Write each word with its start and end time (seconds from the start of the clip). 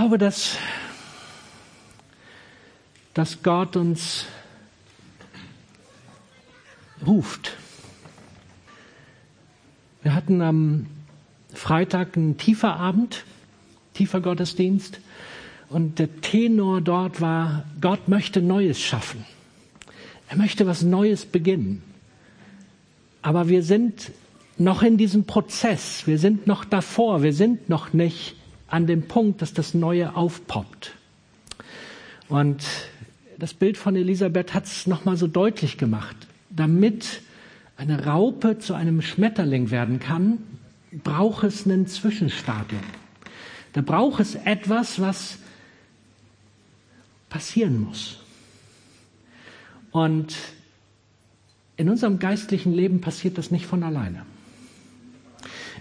glaube, 0.00 0.16
dass, 0.16 0.56
dass 3.12 3.42
Gott 3.42 3.76
uns 3.76 4.24
ruft. 7.06 7.54
Wir 10.02 10.14
hatten 10.14 10.40
am 10.40 10.86
Freitag 11.52 12.16
einen 12.16 12.38
tiefer 12.38 12.76
Abend, 12.76 13.24
tiefer 13.92 14.22
Gottesdienst. 14.22 15.00
Und 15.68 15.98
der 15.98 16.22
Tenor 16.22 16.80
dort 16.80 17.20
war, 17.20 17.64
Gott 17.82 18.08
möchte 18.08 18.40
Neues 18.40 18.80
schaffen. 18.80 19.26
Er 20.30 20.38
möchte 20.38 20.66
was 20.66 20.80
Neues 20.80 21.26
beginnen. 21.26 21.82
Aber 23.20 23.50
wir 23.50 23.62
sind 23.62 24.12
noch 24.56 24.82
in 24.82 24.96
diesem 24.96 25.24
Prozess. 25.24 26.06
Wir 26.06 26.18
sind 26.18 26.46
noch 26.46 26.64
davor. 26.64 27.22
Wir 27.22 27.34
sind 27.34 27.68
noch 27.68 27.92
nicht 27.92 28.39
an 28.70 28.86
dem 28.86 29.08
Punkt, 29.08 29.42
dass 29.42 29.52
das 29.52 29.74
Neue 29.74 30.16
aufpoppt. 30.16 30.92
Und 32.28 32.64
das 33.38 33.52
Bild 33.52 33.76
von 33.76 33.96
Elisabeth 33.96 34.54
hat 34.54 34.64
es 34.64 34.86
nochmal 34.86 35.16
so 35.16 35.26
deutlich 35.26 35.76
gemacht. 35.76 36.16
Damit 36.48 37.22
eine 37.76 38.06
Raupe 38.06 38.58
zu 38.58 38.74
einem 38.74 39.02
Schmetterling 39.02 39.70
werden 39.70 39.98
kann, 39.98 40.38
braucht 40.92 41.44
es 41.44 41.66
einen 41.66 41.86
Zwischenstadium. 41.86 42.82
Da 43.72 43.82
braucht 43.82 44.20
es 44.20 44.34
etwas, 44.34 45.00
was 45.00 45.38
passieren 47.28 47.80
muss. 47.80 48.18
Und 49.90 50.36
in 51.76 51.88
unserem 51.88 52.18
geistlichen 52.18 52.72
Leben 52.72 53.00
passiert 53.00 53.38
das 53.38 53.50
nicht 53.50 53.66
von 53.66 53.82
alleine. 53.82 54.26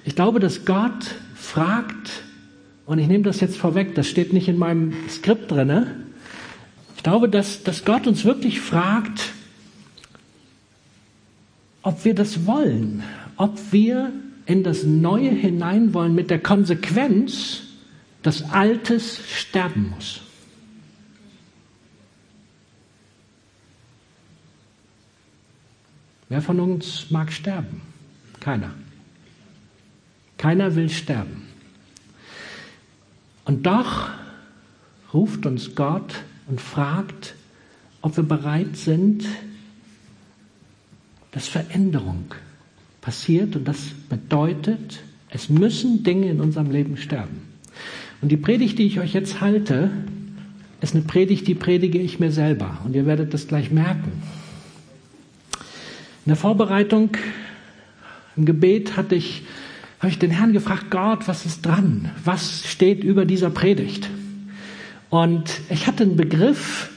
Ich 0.05 0.15
glaube, 0.15 0.39
dass 0.39 0.65
Gott 0.65 1.15
fragt, 1.35 2.23
und 2.89 2.97
ich 2.97 3.07
nehme 3.07 3.23
das 3.23 3.39
jetzt 3.39 3.55
vorweg, 3.55 3.93
das 3.93 4.07
steht 4.07 4.33
nicht 4.33 4.47
in 4.47 4.57
meinem 4.57 4.95
Skript 5.07 5.51
drin. 5.51 5.85
Ich 6.97 7.03
glaube, 7.03 7.29
dass, 7.29 7.61
dass 7.61 7.85
Gott 7.85 8.07
uns 8.07 8.25
wirklich 8.25 8.59
fragt, 8.61 9.31
ob 11.83 12.03
wir 12.03 12.15
das 12.15 12.47
wollen, 12.47 13.03
ob 13.37 13.71
wir 13.71 14.11
in 14.47 14.63
das 14.63 14.85
Neue 14.85 15.29
hinein 15.29 15.93
wollen 15.93 16.15
mit 16.15 16.31
der 16.31 16.39
Konsequenz, 16.39 17.61
dass 18.23 18.49
Altes 18.49 19.19
sterben 19.35 19.91
muss. 19.95 20.21
Wer 26.27 26.41
von 26.41 26.59
uns 26.59 27.11
mag 27.11 27.31
sterben? 27.31 27.81
Keiner. 28.39 28.73
Keiner 30.37 30.73
will 30.73 30.89
sterben. 30.89 31.48
Und 33.49 33.65
doch 33.65 34.09
ruft 35.11 35.47
uns 35.47 35.73
Gott 35.73 36.21
und 36.47 36.61
fragt, 36.61 37.33
ob 37.99 38.15
wir 38.15 38.23
bereit 38.23 38.77
sind, 38.77 39.25
dass 41.31 41.47
Veränderung 41.47 42.25
passiert 43.01 43.55
und 43.55 43.67
das 43.67 43.87
bedeutet, 44.07 44.99
es 45.31 45.49
müssen 45.49 46.03
Dinge 46.03 46.29
in 46.29 46.41
unserem 46.41 46.69
Leben 46.69 46.95
sterben. 46.95 47.41
Und 48.21 48.31
die 48.31 48.37
Predigt, 48.37 48.77
die 48.77 48.85
ich 48.85 48.99
euch 48.99 49.13
jetzt 49.13 49.41
halte, 49.41 49.89
ist 50.79 50.93
eine 50.93 51.03
Predigt, 51.03 51.47
die 51.47 51.55
predige 51.55 51.97
ich 51.97 52.19
mir 52.19 52.31
selber. 52.31 52.77
Und 52.85 52.95
ihr 52.95 53.07
werdet 53.07 53.33
das 53.33 53.47
gleich 53.47 53.71
merken. 53.71 54.11
In 56.23 56.29
der 56.29 56.35
Vorbereitung, 56.35 57.17
im 58.37 58.45
Gebet 58.45 58.95
hatte 58.95 59.15
ich, 59.15 59.41
habe 59.99 60.09
ich 60.09 60.19
den 60.19 60.31
Herrn 60.31 60.53
gefragt, 60.53 60.89
Gott, 60.89 61.27
was 61.27 61.45
ist 61.45 61.65
dran? 61.65 62.09
Was 62.23 62.65
steht 62.65 63.03
über 63.03 63.25
dieser 63.25 63.49
Predigt? 63.49 64.09
Und 65.09 65.59
ich 65.69 65.87
hatte 65.87 66.03
einen 66.03 66.15
Begriff, 66.15 66.89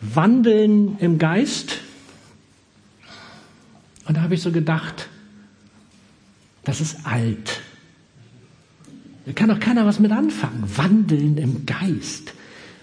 Wandeln 0.00 0.98
im 0.98 1.18
Geist. 1.18 1.78
Und 4.06 4.16
da 4.16 4.22
habe 4.22 4.34
ich 4.34 4.42
so 4.42 4.50
gedacht, 4.50 5.08
das 6.64 6.80
ist 6.80 7.06
alt. 7.06 7.60
Da 9.26 9.32
kann 9.32 9.48
doch 9.48 9.60
keiner 9.60 9.86
was 9.86 10.00
mit 10.00 10.12
anfangen. 10.12 10.64
Wandeln 10.76 11.38
im 11.38 11.64
Geist. 11.66 12.34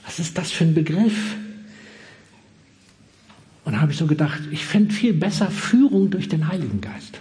Was 0.06 0.20
ist 0.20 0.38
das 0.38 0.52
für 0.52 0.64
ein 0.64 0.74
Begriff? 0.74 1.36
Und 3.66 3.74
da 3.74 3.82
habe 3.82 3.92
ich 3.92 3.98
so 3.98 4.08
gedacht, 4.08 4.42
ich 4.52 4.66
fände 4.66 4.94
viel 4.94 5.14
besser 5.14 5.52
Führung 5.52 6.10
durch 6.10 6.30
den 6.30 6.48
Heiligen 6.48 6.82
Geist. 6.82 7.20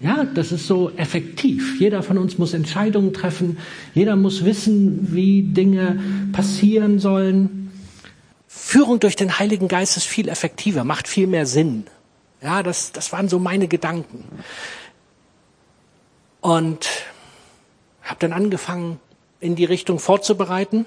Ja, 0.00 0.24
das 0.24 0.52
ist 0.52 0.66
so 0.66 0.90
effektiv. 0.96 1.80
Jeder 1.80 2.02
von 2.02 2.18
uns 2.18 2.36
muss 2.36 2.52
Entscheidungen 2.52 3.12
treffen. 3.12 3.58
Jeder 3.94 4.16
muss 4.16 4.44
wissen, 4.44 5.14
wie 5.14 5.42
Dinge 5.42 6.02
passieren 6.32 6.98
sollen. 6.98 7.72
Führung 8.48 9.00
durch 9.00 9.16
den 9.16 9.38
Heiligen 9.38 9.68
Geist 9.68 9.96
ist 9.96 10.06
viel 10.06 10.28
effektiver, 10.28 10.84
macht 10.84 11.08
viel 11.08 11.26
mehr 11.26 11.46
Sinn. 11.46 11.86
Ja, 12.42 12.62
das, 12.62 12.92
das 12.92 13.12
waren 13.12 13.28
so 13.28 13.38
meine 13.38 13.68
Gedanken. 13.68 14.24
Und 16.40 16.88
habe 18.02 18.20
dann 18.20 18.32
angefangen, 18.32 19.00
in 19.40 19.56
die 19.56 19.64
Richtung 19.64 19.98
vorzubereiten. 19.98 20.86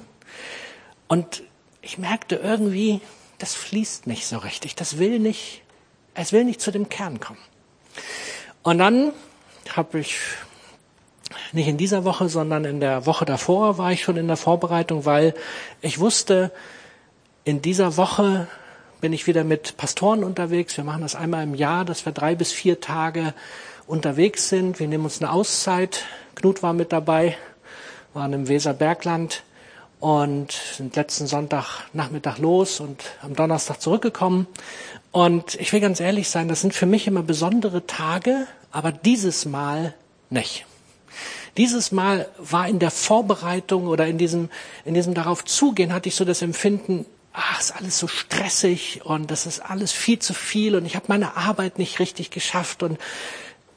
Und 1.07 1.44
ich 1.81 1.97
merkte 1.97 2.35
irgendwie, 2.35 3.01
das 3.38 3.53
fließt 3.56 4.07
nicht 4.07 4.25
so 4.25 4.38
richtig. 4.38 4.75
Das 4.75 4.97
will 4.97 5.19
nicht, 5.19 5.62
es 6.16 6.31
will 6.34 6.44
nicht 6.44 6.59
zu 6.59 6.72
dem 6.72 6.90
Kern 6.90 7.19
kommen. 7.19 7.40
Und 8.67 8.79
dann 8.79 9.13
habe 9.78 10.00
ich 10.00 10.19
nicht 11.53 11.69
in 11.69 11.78
dieser 11.78 12.03
Woche, 12.03 12.28
sondern 12.28 12.66
in 12.66 12.81
der 12.81 13.05
Woche 13.05 13.23
davor 13.23 13.78
war 13.78 13.94
ich 13.94 14.03
schon 14.03 14.17
in 14.17 14.28
der 14.28 14.35
Vorbereitung, 14.35 15.05
weil 15.05 15.35
ich 15.79 16.00
wusste, 16.00 16.51
in 17.45 17.61
dieser 17.61 17.95
Woche 17.95 18.50
bin 19.00 19.13
ich 19.13 19.25
wieder 19.25 19.45
mit 19.45 19.78
Pastoren 19.78 20.22
unterwegs. 20.22 20.75
Wir 20.75 20.83
machen 20.83 21.01
das 21.01 21.16
einmal 21.16 21.44
im 21.44 21.55
Jahr, 21.55 21.85
dass 21.85 22.05
wir 22.05 22.11
drei 22.11 22.35
bis 22.35 22.51
vier 22.51 22.81
Tage 22.81 23.33
unterwegs 23.88 24.50
sind. 24.50 24.81
Wir 24.81 24.89
nehmen 24.89 25.05
uns 25.05 25.22
eine 25.22 25.31
Auszeit. 25.31 26.03
Knut 26.35 26.61
war 26.61 26.73
mit 26.73 26.91
dabei, 26.91 27.38
waren 28.13 28.34
im 28.34 28.49
Weserbergland 28.49 29.44
und 30.01 30.51
sind 30.51 30.94
letzten 30.97 31.25
Sonntag 31.25 31.85
Nachmittag 31.94 32.38
los 32.38 32.81
und 32.81 33.01
am 33.22 33.34
Donnerstag 33.34 33.79
zurückgekommen. 33.79 34.45
Und 35.12 35.56
ich 35.56 35.73
will 35.73 35.79
ganz 35.79 36.00
ehrlich 36.00 36.29
sein, 36.29 36.47
das 36.47 36.62
sind 36.62 36.73
für 36.73 36.85
mich 36.85 37.07
immer 37.07 37.23
besondere 37.23 37.88
Tage, 37.88 38.47
aber 38.72 38.91
dieses 38.91 39.45
Mal 39.45 39.94
nicht. 40.29 40.66
Dieses 41.57 41.91
Mal 41.91 42.28
war 42.38 42.68
in 42.68 42.78
der 42.78 42.91
Vorbereitung 42.91 43.88
oder 43.88 44.06
in 44.06 44.17
diesem, 44.17 44.50
in 44.85 44.94
diesem 44.94 45.16
darauf 45.16 45.44
zugehen, 45.44 45.91
hatte 45.91 46.09
ich 46.09 46.16
so 46.16 46.23
das 46.23 46.44
Empfinden, 46.44 47.06
ach, 47.34 47.59
ist 47.59 47.75
alles 47.75 47.97
so 47.97 48.07
stressig 48.07 49.01
und 49.06 49.31
das 49.31 49.46
ist 49.46 49.59
alles 49.59 49.91
viel 49.91 50.19
zu 50.19 50.34
viel 50.34 50.75
und 50.75 50.85
ich 50.85 50.96
habe 50.96 51.06
meine 51.07 51.35
Arbeit 51.35 51.79
nicht 51.79 52.00
richtig 52.00 52.29
geschafft 52.29 52.84
und 52.84 53.00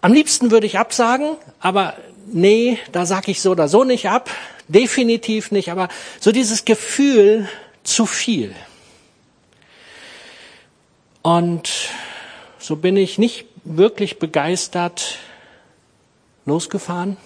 am 0.03 0.13
liebsten 0.13 0.51
würde 0.51 0.67
ich 0.67 0.79
absagen, 0.79 1.37
aber 1.61 1.95
nee, 2.27 2.79
da 2.93 3.05
sage 3.05 3.31
ich 3.31 3.41
so 3.41 3.51
oder 3.51 3.69
so 3.69 3.85
nicht 3.85 4.09
ab, 4.09 4.31
definitiv 4.69 5.51
nicht, 5.51 5.71
aber 5.71 5.89
so 6.21 6.33
dieses 6.33 6.65
Gefühl 6.65 7.49
zu 7.83 8.07
viel. 8.07 8.55
Und 11.23 11.91
so 12.59 12.77
bin 12.77 12.97
ich 12.97 13.19
nicht 13.19 13.47
wirklich 13.65 14.19
begeistert 14.19 15.19
losgefahren. 16.47 17.17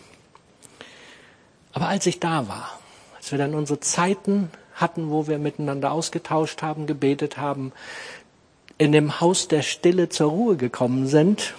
Aber 1.73 1.89
als 1.89 2.07
ich 2.07 2.21
da 2.21 2.49
war, 2.49 2.79
als 3.17 3.31
wir 3.31 3.39
dann 3.39 3.55
unsere 3.55 3.81
Zeiten 3.81 4.51
hatten, 4.75 5.11
wo 5.11 5.27
wir 5.27 5.39
miteinander 5.39 5.93
ausgetauscht 5.93 6.63
haben, 6.63 6.87
gebetet 6.87 7.37
haben, 7.37 7.73
in 8.79 8.93
dem 8.93 9.21
Haus 9.21 9.49
der 9.49 9.63
Stille 9.63 10.09
zur 10.09 10.31
Ruhe 10.31 10.57
gekommen 10.57 11.07
sind, 11.07 11.55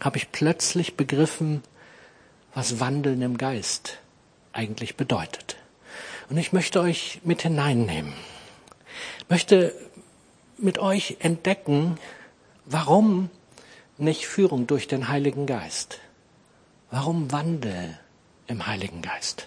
habe 0.00 0.18
ich 0.18 0.32
plötzlich 0.32 0.96
begriffen, 0.96 1.62
was 2.54 2.80
Wandeln 2.80 3.22
im 3.22 3.38
Geist 3.38 3.98
eigentlich 4.52 4.96
bedeutet. 4.96 5.56
Und 6.28 6.36
ich 6.36 6.52
möchte 6.52 6.80
euch 6.80 7.20
mit 7.24 7.42
hineinnehmen. 7.42 8.12
Ich 9.18 9.30
möchte 9.30 9.74
mit 10.62 10.78
euch 10.78 11.16
entdecken, 11.20 11.98
warum 12.64 13.30
nicht 13.98 14.26
Führung 14.26 14.66
durch 14.66 14.88
den 14.88 15.08
Heiligen 15.08 15.46
Geist? 15.46 15.98
Warum 16.90 17.32
Wandel 17.32 17.98
im 18.46 18.66
Heiligen 18.66 19.02
Geist? 19.02 19.46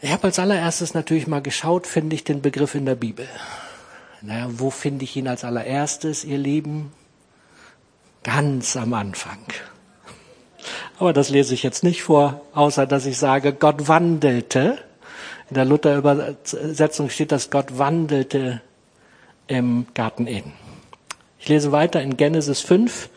Ich 0.00 0.12
habe 0.12 0.24
als 0.24 0.38
allererstes 0.38 0.94
natürlich 0.94 1.26
mal 1.26 1.40
geschaut, 1.40 1.86
finde 1.86 2.14
ich 2.14 2.24
den 2.24 2.42
Begriff 2.42 2.74
in 2.74 2.84
der 2.84 2.94
Bibel. 2.94 3.26
Naja, 4.20 4.48
wo 4.50 4.70
finde 4.70 5.04
ich 5.04 5.16
ihn 5.16 5.28
als 5.28 5.44
allererstes, 5.44 6.24
ihr 6.24 6.38
Lieben? 6.38 6.92
Ganz 8.22 8.76
am 8.76 8.94
Anfang. 8.94 9.38
Aber 10.98 11.12
das 11.12 11.30
lese 11.30 11.54
ich 11.54 11.62
jetzt 11.62 11.84
nicht 11.84 12.02
vor, 12.02 12.40
außer 12.54 12.86
dass 12.86 13.06
ich 13.06 13.18
sage, 13.18 13.52
Gott 13.52 13.88
wandelte. 13.88 14.78
In 15.50 15.54
der 15.54 15.64
Luther-Übersetzung 15.64 17.10
steht, 17.10 17.32
dass 17.32 17.50
Gott 17.50 17.78
wandelte 17.78 18.62
im 19.46 19.86
Garten 19.94 20.26
Eden. 20.26 20.52
Ich 21.38 21.48
lese 21.48 21.72
weiter 21.72 22.00
in 22.00 22.16
Genesis 22.16 22.60
5. 22.60 23.10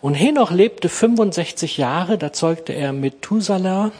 Und 0.00 0.14
Henoch 0.14 0.50
lebte 0.50 0.88
65 0.88 1.76
Jahre, 1.76 2.16
da 2.16 2.32
zeugte 2.32 2.72
er 2.72 2.92
Methuselah. 2.92 3.92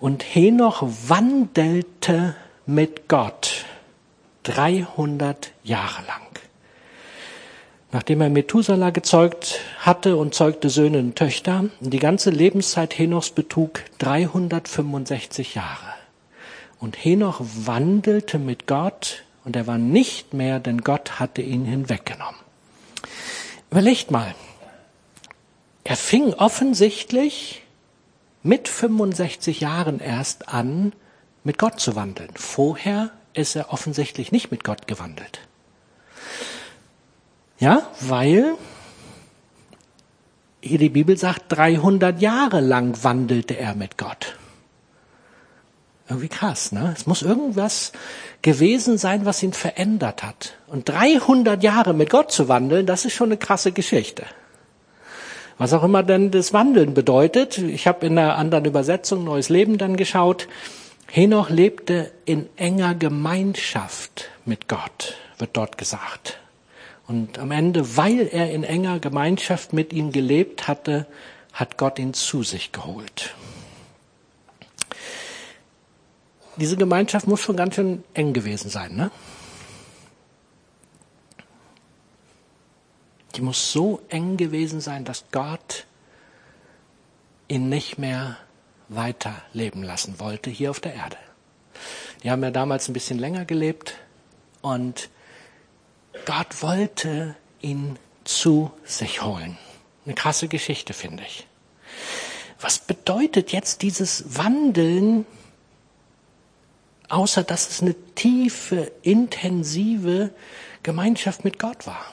Und 0.00 0.24
Henoch 0.24 0.82
wandelte 1.06 2.34
mit 2.66 3.08
Gott 3.08 3.64
300 4.42 5.52
Jahre 5.62 6.02
lang. 6.08 6.22
Nachdem 7.92 8.22
er 8.22 8.30
Methuselah 8.30 8.90
gezeugt 8.90 9.60
hatte 9.78 10.16
und 10.16 10.34
zeugte 10.34 10.70
Söhne 10.70 10.98
und 10.98 11.14
Töchter, 11.14 11.66
die 11.80 11.98
ganze 11.98 12.30
Lebenszeit 12.30 12.98
Henochs 12.98 13.30
betrug 13.30 13.82
365 13.98 15.54
Jahre. 15.54 15.94
Und 16.80 16.96
Henoch 16.96 17.40
wandelte 17.40 18.38
mit 18.38 18.66
Gott 18.66 19.22
und 19.44 19.56
er 19.56 19.66
war 19.66 19.78
nicht 19.78 20.34
mehr, 20.34 20.60
denn 20.60 20.82
Gott 20.82 21.18
hatte 21.18 21.42
ihn 21.42 21.64
hinweggenommen. 21.64 22.40
Überlegt 23.70 24.10
mal, 24.10 24.34
er 25.84 25.96
fing 25.96 26.34
offensichtlich 26.34 27.62
mit 28.42 28.68
65 28.68 29.60
Jahren 29.60 30.00
erst 30.00 30.48
an, 30.48 30.92
mit 31.44 31.58
Gott 31.58 31.80
zu 31.80 31.96
wandeln. 31.96 32.30
Vorher 32.34 33.10
ist 33.34 33.56
er 33.56 33.72
offensichtlich 33.72 34.30
nicht 34.32 34.50
mit 34.50 34.64
Gott 34.64 34.86
gewandelt. 34.86 35.40
Ja, 37.58 37.88
weil 38.00 38.54
hier 40.60 40.78
die 40.78 40.88
Bibel 40.88 41.16
sagt, 41.16 41.44
300 41.48 42.20
Jahre 42.20 42.60
lang 42.60 43.02
wandelte 43.02 43.56
er 43.56 43.74
mit 43.74 43.98
Gott. 43.98 44.36
Irgendwie 46.12 46.28
krass, 46.28 46.72
ne? 46.72 46.92
Es 46.94 47.06
muss 47.06 47.22
irgendwas 47.22 47.92
gewesen 48.42 48.98
sein, 48.98 49.24
was 49.24 49.42
ihn 49.42 49.54
verändert 49.54 50.22
hat. 50.22 50.58
Und 50.66 50.90
300 50.90 51.62
Jahre 51.62 51.94
mit 51.94 52.10
Gott 52.10 52.30
zu 52.30 52.50
wandeln, 52.50 52.84
das 52.84 53.06
ist 53.06 53.14
schon 53.14 53.28
eine 53.28 53.38
krasse 53.38 53.72
Geschichte. 53.72 54.24
Was 55.56 55.72
auch 55.72 55.82
immer 55.82 56.02
denn 56.02 56.30
das 56.30 56.52
Wandeln 56.52 56.92
bedeutet. 56.92 57.56
Ich 57.56 57.86
habe 57.86 58.04
in 58.04 58.18
einer 58.18 58.36
anderen 58.36 58.66
Übersetzung 58.66 59.24
Neues 59.24 59.48
Leben 59.48 59.78
dann 59.78 59.96
geschaut. 59.96 60.48
Henoch 61.10 61.48
lebte 61.48 62.12
in 62.26 62.46
enger 62.56 62.94
Gemeinschaft 62.94 64.28
mit 64.44 64.68
Gott, 64.68 65.14
wird 65.38 65.56
dort 65.56 65.78
gesagt. 65.78 66.40
Und 67.08 67.38
am 67.38 67.52
Ende, 67.52 67.96
weil 67.96 68.28
er 68.30 68.50
in 68.50 68.64
enger 68.64 68.98
Gemeinschaft 68.98 69.72
mit 69.72 69.94
ihm 69.94 70.12
gelebt 70.12 70.68
hatte, 70.68 71.06
hat 71.54 71.78
Gott 71.78 71.98
ihn 71.98 72.12
zu 72.12 72.42
sich 72.42 72.70
geholt. 72.70 73.34
Diese 76.62 76.76
Gemeinschaft 76.76 77.26
muss 77.26 77.40
schon 77.40 77.56
ganz 77.56 77.74
schön 77.74 78.04
eng 78.14 78.34
gewesen 78.34 78.70
sein, 78.70 78.94
ne? 78.94 79.10
Die 83.34 83.40
muss 83.40 83.72
so 83.72 84.00
eng 84.08 84.36
gewesen 84.36 84.80
sein, 84.80 85.04
dass 85.04 85.24
Gott 85.32 85.86
ihn 87.48 87.68
nicht 87.68 87.98
mehr 87.98 88.36
weiterleben 88.88 89.82
lassen 89.82 90.20
wollte 90.20 90.50
hier 90.50 90.70
auf 90.70 90.78
der 90.78 90.94
Erde. 90.94 91.16
Die 92.22 92.30
haben 92.30 92.44
ja 92.44 92.52
damals 92.52 92.86
ein 92.86 92.92
bisschen 92.92 93.18
länger 93.18 93.44
gelebt 93.44 93.96
und 94.60 95.10
Gott 96.26 96.62
wollte 96.62 97.34
ihn 97.60 97.98
zu 98.22 98.70
sich 98.84 99.20
holen. 99.24 99.58
Eine 100.04 100.14
krasse 100.14 100.46
Geschichte, 100.46 100.92
finde 100.92 101.24
ich. 101.24 101.44
Was 102.60 102.78
bedeutet 102.78 103.50
jetzt 103.50 103.82
dieses 103.82 104.36
Wandeln, 104.38 105.26
außer 107.12 107.44
dass 107.44 107.68
es 107.68 107.82
eine 107.82 107.94
tiefe, 108.14 108.90
intensive 109.02 110.30
Gemeinschaft 110.82 111.44
mit 111.44 111.58
Gott 111.58 111.86
war? 111.86 112.04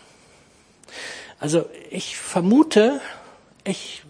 Also 1.39 1.65
ich 1.89 2.17
vermute, 2.17 2.99
ich 3.63 4.03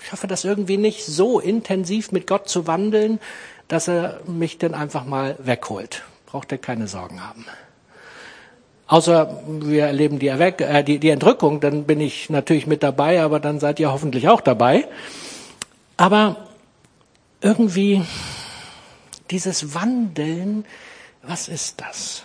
schaffe 0.00 0.28
das 0.28 0.44
irgendwie 0.44 0.76
nicht 0.76 1.04
so 1.04 1.40
intensiv 1.40 2.12
mit 2.12 2.28
Gott 2.28 2.48
zu 2.48 2.68
wandeln, 2.68 3.18
dass 3.66 3.88
er 3.88 4.20
mich 4.26 4.58
dann 4.58 4.74
einfach 4.74 5.04
mal 5.04 5.36
wegholt. 5.40 6.02
Braucht 6.26 6.52
er 6.52 6.58
keine 6.58 6.86
Sorgen 6.86 7.26
haben. 7.26 7.46
Außer 8.86 9.42
wir 9.46 9.86
erleben 9.86 10.20
die, 10.20 10.28
Erweck 10.28 10.60
äh, 10.60 10.84
die, 10.84 10.98
die 10.98 11.10
Entrückung, 11.10 11.60
dann 11.60 11.84
bin 11.84 12.00
ich 12.00 12.30
natürlich 12.30 12.66
mit 12.66 12.82
dabei, 12.84 13.22
aber 13.22 13.40
dann 13.40 13.58
seid 13.58 13.80
ihr 13.80 13.92
hoffentlich 13.92 14.28
auch 14.28 14.40
dabei. 14.40 14.86
Aber 15.96 16.48
irgendwie 17.40 18.02
dieses 19.30 19.74
Wandeln, 19.74 20.64
was 21.22 21.48
ist 21.48 21.80
das? 21.80 22.24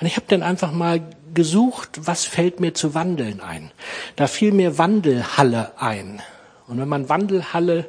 Und 0.00 0.06
ich 0.06 0.16
habe 0.16 0.26
dann 0.28 0.42
einfach 0.42 0.72
mal 0.72 1.00
gesucht, 1.32 2.00
was 2.02 2.24
fällt 2.24 2.60
mir 2.60 2.74
zu 2.74 2.94
Wandeln 2.94 3.40
ein. 3.40 3.70
Da 4.16 4.26
fiel 4.26 4.52
mir 4.52 4.78
Wandelhalle 4.78 5.72
ein. 5.78 6.20
Und 6.66 6.78
wenn 6.80 6.88
man 6.88 7.08
Wandelhalle 7.08 7.88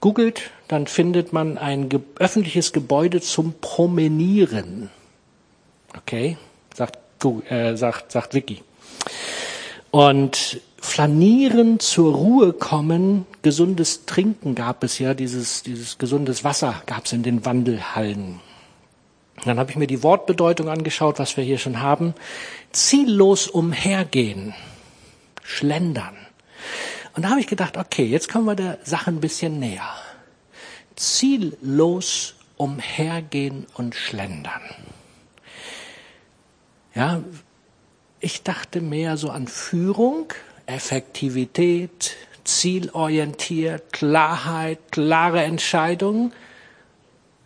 googelt, 0.00 0.50
dann 0.68 0.86
findet 0.86 1.32
man 1.32 1.58
ein 1.58 1.88
ge 1.88 2.00
öffentliches 2.18 2.72
Gebäude 2.72 3.20
zum 3.20 3.54
Promenieren. 3.60 4.90
Okay, 5.96 6.38
sagt, 6.74 6.98
äh, 7.48 7.76
sagt, 7.76 8.12
sagt 8.12 8.34
Vicky. 8.34 8.62
Und 9.90 10.60
flanieren, 10.80 11.78
zur 11.78 12.14
Ruhe 12.14 12.52
kommen, 12.52 13.26
gesundes 13.42 14.06
Trinken 14.06 14.54
gab 14.54 14.82
es 14.82 14.98
ja, 14.98 15.14
dieses, 15.14 15.62
dieses 15.62 15.98
gesundes 15.98 16.42
Wasser 16.42 16.82
gab 16.86 17.04
es 17.04 17.12
in 17.12 17.22
den 17.22 17.44
Wandelhallen. 17.44 18.40
Dann 19.44 19.58
habe 19.58 19.70
ich 19.70 19.76
mir 19.76 19.86
die 19.86 20.02
Wortbedeutung 20.02 20.68
angeschaut, 20.68 21.18
was 21.18 21.36
wir 21.36 21.44
hier 21.44 21.58
schon 21.58 21.80
haben. 21.80 22.14
Ziellos 22.72 23.46
umhergehen, 23.46 24.54
schlendern. 25.42 26.16
Und 27.14 27.24
da 27.24 27.30
habe 27.30 27.40
ich 27.40 27.46
gedacht, 27.46 27.76
okay, 27.76 28.04
jetzt 28.04 28.30
kommen 28.30 28.46
wir 28.46 28.54
der 28.54 28.78
Sache 28.84 29.10
ein 29.10 29.20
bisschen 29.20 29.58
näher. 29.58 29.88
Ziellos 30.96 32.34
umhergehen 32.56 33.66
und 33.74 33.94
schlendern. 33.94 34.62
Ja, 36.94 37.22
ich 38.20 38.42
dachte 38.42 38.80
mehr 38.80 39.16
so 39.16 39.30
an 39.30 39.46
Führung, 39.46 40.32
Effektivität, 40.70 42.16
zielorientiert, 42.44 43.92
Klarheit, 43.92 44.78
klare 44.90 45.42
Entscheidungen. 45.42 46.32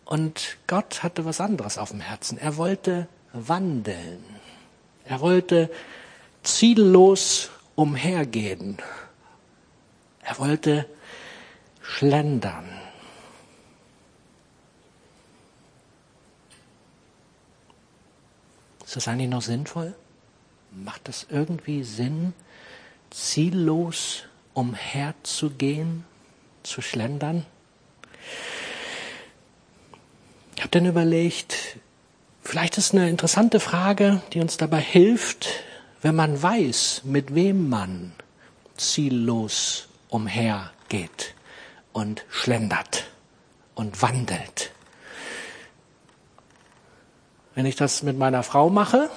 Und 0.05 0.59
Gott 0.67 1.03
hatte 1.03 1.25
was 1.25 1.41
anderes 1.41 1.79
auf 1.79 1.91
dem 1.91 2.01
Herzen. 2.01 2.39
Er 2.39 2.57
wollte 2.57 3.09
wandeln. 3.33 4.25
Er 5.07 5.21
wollte 5.21 5.71
ziellos 6.43 7.51
umhergehen. 7.75 8.79
Er 10.23 10.39
wollte 10.39 10.87
schlendern. 11.81 12.69
Ist 18.85 18.97
das 18.97 19.09
eigentlich 19.09 19.31
noch 19.31 19.43
sinnvoll? 19.43 19.95
Macht 20.71 21.09
das 21.09 21.27
irgendwie 21.29 21.85
Sinn, 21.85 22.35
ziellos 23.15 24.25
umherzugehen, 24.55 26.05
zu 26.63 26.83
schlendern? 26.83 27.47
Ich 30.57 30.63
habe 30.63 30.71
dann 30.71 30.87
überlegt, 30.87 31.79
vielleicht 32.43 32.77
ist 32.77 32.93
eine 32.93 33.09
interessante 33.09 33.61
Frage, 33.61 34.21
die 34.33 34.41
uns 34.41 34.57
dabei 34.57 34.81
hilft, 34.81 35.49
wenn 36.03 36.17
man 36.17 36.43
weiß, 36.43 37.03
mit 37.05 37.35
wem 37.35 37.69
man 37.69 38.13
ziellos 38.77 39.89
umhergeht 40.09 41.35
und 41.93 42.25
schlendert 42.29 43.05
und 43.75 44.03
wandelt. 44.03 44.73
Wenn 47.55 47.67
ich 47.67 47.77
das 47.77 48.03
mit 48.03 48.19
meiner 48.19 48.43
Frau 48.43 48.71
mache, 48.71 49.09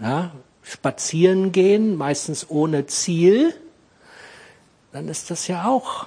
ja, 0.00 0.32
spazieren 0.72 1.52
gehen, 1.52 1.96
meistens 1.96 2.48
ohne 2.48 2.86
Ziel, 2.86 3.54
dann 4.92 5.08
ist 5.08 5.30
das 5.30 5.46
ja 5.46 5.66
auch 5.66 6.06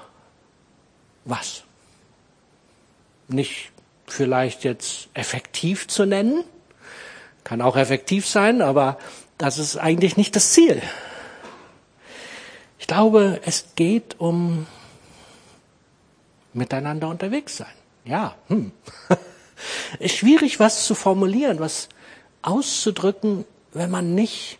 was. 1.23 1.63
Nicht 3.27 3.71
vielleicht 4.07 4.63
jetzt 4.63 5.09
effektiv 5.13 5.87
zu 5.87 6.05
nennen, 6.05 6.43
kann 7.43 7.61
auch 7.61 7.77
effektiv 7.77 8.27
sein, 8.27 8.63
aber 8.63 8.97
das 9.37 9.59
ist 9.59 9.77
eigentlich 9.77 10.17
nicht 10.17 10.35
das 10.35 10.51
Ziel. 10.51 10.81
Ich 12.79 12.87
glaube, 12.87 13.41
es 13.45 13.75
geht 13.75 14.19
um 14.19 14.65
miteinander 16.53 17.07
unterwegs 17.09 17.57
sein. 17.57 17.73
Ja, 18.03 18.35
hm. 18.47 18.71
ist 19.99 20.15
schwierig, 20.15 20.59
was 20.59 20.85
zu 20.85 20.95
formulieren, 20.95 21.59
was 21.59 21.89
auszudrücken, 22.41 23.45
wenn 23.75 23.91
man 23.91 24.15
nicht 24.15 24.57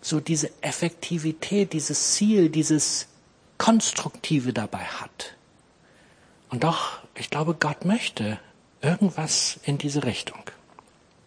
so 0.00 0.18
diese 0.18 0.50
Effektivität, 0.62 1.72
dieses 1.72 2.14
Ziel, 2.14 2.48
dieses 2.48 3.06
Konstruktive 3.58 4.52
dabei 4.52 4.84
hat. 4.84 5.34
Und 6.48 6.64
doch, 6.64 7.00
ich 7.14 7.30
glaube, 7.30 7.54
Gott 7.54 7.84
möchte 7.84 8.38
irgendwas 8.80 9.60
in 9.64 9.78
diese 9.78 10.04
Richtung. 10.04 10.42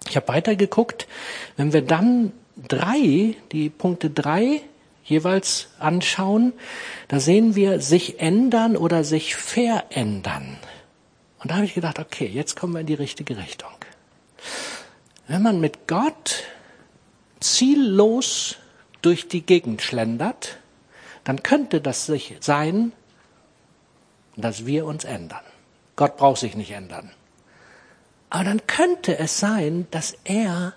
Ich 0.10 0.16
habe 0.16 0.28
weitergeguckt, 0.28 1.08
wenn 1.56 1.72
wir 1.72 1.84
dann 1.84 2.34
drei, 2.58 3.36
die 3.52 3.70
Punkte 3.70 4.10
drei 4.10 4.62
jeweils 5.06 5.68
anschauen, 5.80 6.54
da 7.08 7.20
sehen 7.20 7.56
wir 7.56 7.80
sich 7.80 8.20
ändern 8.20 8.76
oder 8.76 9.04
sich 9.04 9.36
verändern. 9.36 10.58
Und 11.40 11.52
da 11.52 11.56
habe 11.56 11.66
ich 11.66 11.74
gedacht, 11.74 12.00
okay, 12.00 12.26
jetzt 12.26 12.56
kommen 12.56 12.74
wir 12.74 12.82
in 12.82 12.88
die 12.88 12.94
richtige 12.94 13.38
Richtung. 13.38 13.72
Wenn 15.28 15.42
man 15.42 15.60
mit 15.60 15.88
Gott 15.88 16.44
ziellos 17.44 18.58
durch 19.02 19.28
die 19.28 19.46
Gegend 19.46 19.82
schlendert, 19.82 20.58
dann 21.24 21.44
könnte 21.44 21.82
das 21.82 22.06
sich 22.06 22.38
sein, 22.40 22.92
dass 24.36 24.66
wir 24.66 24.86
uns 24.86 25.04
ändern. 25.04 25.44
Gott 25.96 26.18
braucht 26.18 26.40
sich 26.40 26.56
nicht 26.56 26.72
ändern. 26.72 27.12
Aber 28.30 28.46
dann 28.46 28.66
könnte 28.66 29.20
es 29.20 29.40
sein, 29.40 29.88
dass 29.92 30.18
er 30.24 30.74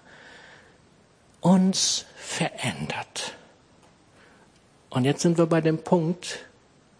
uns 1.41 2.05
verändert. 2.17 3.35
Und 4.91 5.05
jetzt 5.05 5.23
sind 5.23 5.39
wir 5.39 5.47
bei 5.47 5.61
dem 5.61 5.83
Punkt, 5.83 6.45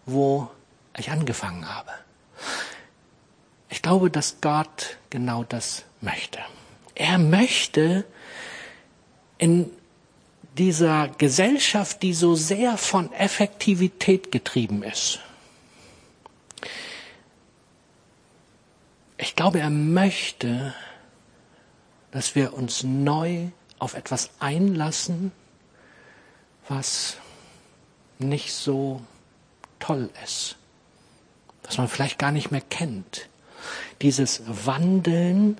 wo 0.05 0.49
ich 0.97 1.11
angefangen 1.11 1.67
habe. 1.73 1.91
Ich 3.69 3.81
glaube, 3.81 4.09
dass 4.09 4.41
Gott 4.41 4.97
genau 5.09 5.43
das 5.43 5.83
möchte. 6.01 6.39
Er 6.95 7.17
möchte 7.17 8.05
in 9.37 9.69
dieser 10.57 11.09
Gesellschaft, 11.09 12.01
die 12.01 12.13
so 12.13 12.35
sehr 12.35 12.77
von 12.77 13.11
Effektivität 13.13 14.31
getrieben 14.31 14.83
ist, 14.83 15.19
ich 19.17 19.35
glaube, 19.35 19.59
er 19.59 19.69
möchte, 19.69 20.73
dass 22.11 22.35
wir 22.35 22.53
uns 22.53 22.83
neu 22.83 23.47
auf 23.79 23.95
etwas 23.95 24.29
einlassen, 24.39 25.31
was 26.67 27.17
nicht 28.19 28.53
so 28.53 29.01
toll 29.79 30.09
ist, 30.23 30.57
was 31.63 31.77
man 31.77 31.87
vielleicht 31.87 32.19
gar 32.19 32.31
nicht 32.31 32.51
mehr 32.51 32.61
kennt. 32.61 33.29
Dieses 34.01 34.41
Wandeln 34.65 35.57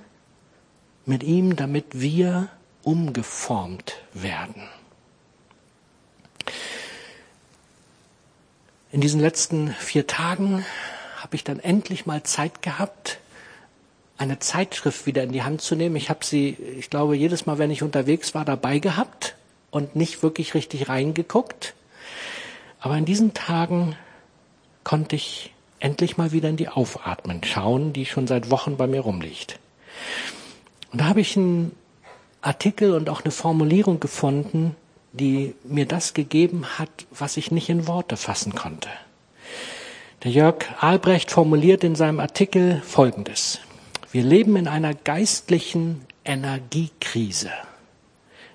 mit 1.05 1.23
ihm, 1.23 1.55
damit 1.55 1.85
wir 1.93 2.49
umgeformt 2.87 3.97
werden. 4.13 4.63
In 8.93 9.01
diesen 9.01 9.19
letzten 9.19 9.73
vier 9.73 10.07
Tagen 10.07 10.63
habe 11.17 11.35
ich 11.35 11.43
dann 11.43 11.59
endlich 11.59 12.05
mal 12.05 12.23
Zeit 12.23 12.61
gehabt, 12.61 13.19
eine 14.17 14.39
Zeitschrift 14.39 15.05
wieder 15.05 15.21
in 15.23 15.33
die 15.33 15.43
Hand 15.43 15.59
zu 15.59 15.75
nehmen. 15.75 15.97
Ich 15.97 16.09
habe 16.09 16.23
sie, 16.23 16.51
ich 16.79 16.89
glaube, 16.89 17.17
jedes 17.17 17.45
Mal, 17.45 17.57
wenn 17.57 17.71
ich 17.71 17.83
unterwegs 17.83 18.33
war, 18.33 18.45
dabei 18.45 18.79
gehabt 18.79 19.35
und 19.69 19.97
nicht 19.97 20.23
wirklich 20.23 20.53
richtig 20.53 20.87
reingeguckt. 20.87 21.73
Aber 22.79 22.97
in 22.97 23.03
diesen 23.03 23.33
Tagen 23.33 23.97
konnte 24.85 25.17
ich 25.17 25.53
endlich 25.79 26.15
mal 26.15 26.31
wieder 26.31 26.47
in 26.47 26.55
die 26.55 26.69
Aufatmen 26.69 27.43
schauen, 27.43 27.91
die 27.91 28.05
schon 28.05 28.27
seit 28.27 28.49
Wochen 28.49 28.77
bei 28.77 28.87
mir 28.87 29.01
rumliegt. 29.01 29.59
Und 30.93 31.01
da 31.01 31.05
habe 31.07 31.19
ich 31.19 31.35
einen 31.35 31.73
Artikel 32.47 32.93
und 32.93 33.09
auch 33.09 33.23
eine 33.23 33.31
Formulierung 33.31 33.99
gefunden, 33.99 34.75
die 35.11 35.53
mir 35.63 35.85
das 35.85 36.13
gegeben 36.13 36.65
hat, 36.79 36.89
was 37.11 37.37
ich 37.37 37.51
nicht 37.51 37.69
in 37.69 37.87
Worte 37.87 38.17
fassen 38.17 38.55
konnte. 38.55 38.89
Der 40.23 40.31
Jörg 40.31 40.65
Albrecht 40.79 41.29
formuliert 41.29 41.83
in 41.83 41.95
seinem 41.95 42.19
Artikel 42.19 42.81
Folgendes. 42.85 43.59
Wir 44.11 44.23
leben 44.23 44.55
in 44.55 44.67
einer 44.67 44.93
geistlichen 44.93 46.05
Energiekrise. 46.25 47.51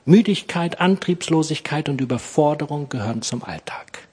Müdigkeit, 0.05 0.81
Antriebslosigkeit 0.81 1.89
und 1.89 2.01
Überforderung 2.01 2.89
gehören 2.89 3.23
zum 3.23 3.45
Alltag. 3.45 4.09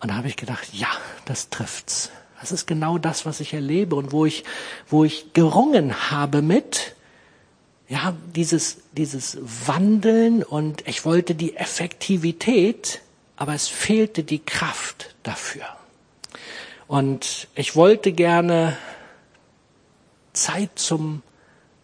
Und 0.00 0.10
da 0.10 0.16
habe 0.16 0.28
ich 0.28 0.36
gedacht, 0.36 0.68
ja, 0.72 0.88
das 1.24 1.48
trifft's. 1.48 2.10
Das 2.40 2.52
ist 2.52 2.66
genau 2.66 2.98
das, 2.98 3.26
was 3.26 3.40
ich 3.40 3.54
erlebe 3.54 3.96
und 3.96 4.12
wo 4.12 4.24
ich, 4.24 4.44
wo 4.88 5.04
ich 5.04 5.32
gerungen 5.32 6.10
habe 6.10 6.42
mit, 6.42 6.94
ja, 7.90 8.16
dieses, 8.36 8.78
dieses 8.92 9.36
Wandeln 9.66 10.44
und 10.44 10.86
ich 10.86 11.04
wollte 11.04 11.34
die 11.34 11.56
Effektivität, 11.56 13.02
aber 13.36 13.52
es 13.52 13.66
fehlte 13.66 14.22
die 14.22 14.38
Kraft 14.38 15.16
dafür. 15.24 15.64
Und 16.86 17.48
ich 17.56 17.74
wollte 17.74 18.12
gerne 18.12 18.76
Zeit 20.32 20.70
zum, 20.76 21.22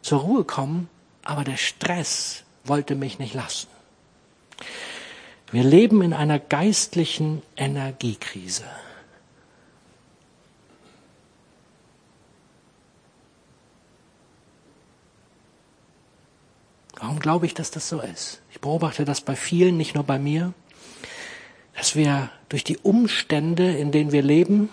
zur 0.01 0.21
Ruhe 0.21 0.45
kommen, 0.45 0.89
aber 1.25 1.43
der 1.43 1.57
Stress 1.57 2.45
wollte 2.63 2.95
mich 2.95 3.19
nicht 3.19 3.35
lassen. 3.35 3.67
Wir 5.51 5.65
leben 5.65 6.03
in 6.03 6.13
einer 6.13 6.39
geistlichen 6.39 7.43
Energiekrise. 7.57 8.65
Warum 17.17 17.23
glaube 17.23 17.47
ich, 17.47 17.55
dass 17.55 17.71
das 17.71 17.89
so 17.89 18.03
ist? 18.03 18.43
Ich 18.51 18.61
beobachte 18.61 19.07
das 19.07 19.23
bei 19.23 19.37
vielen, 19.37 19.79
nicht 19.79 19.95
nur 19.95 20.05
bei 20.05 20.19
mir, 20.19 20.53
dass 21.75 21.97
wir 21.97 22.29
durch 22.51 22.63
die 22.63 22.77
Umstände, 22.77 23.75
in 23.75 23.91
denen 23.91 24.13
wir 24.13 24.21
leben, 24.21 24.69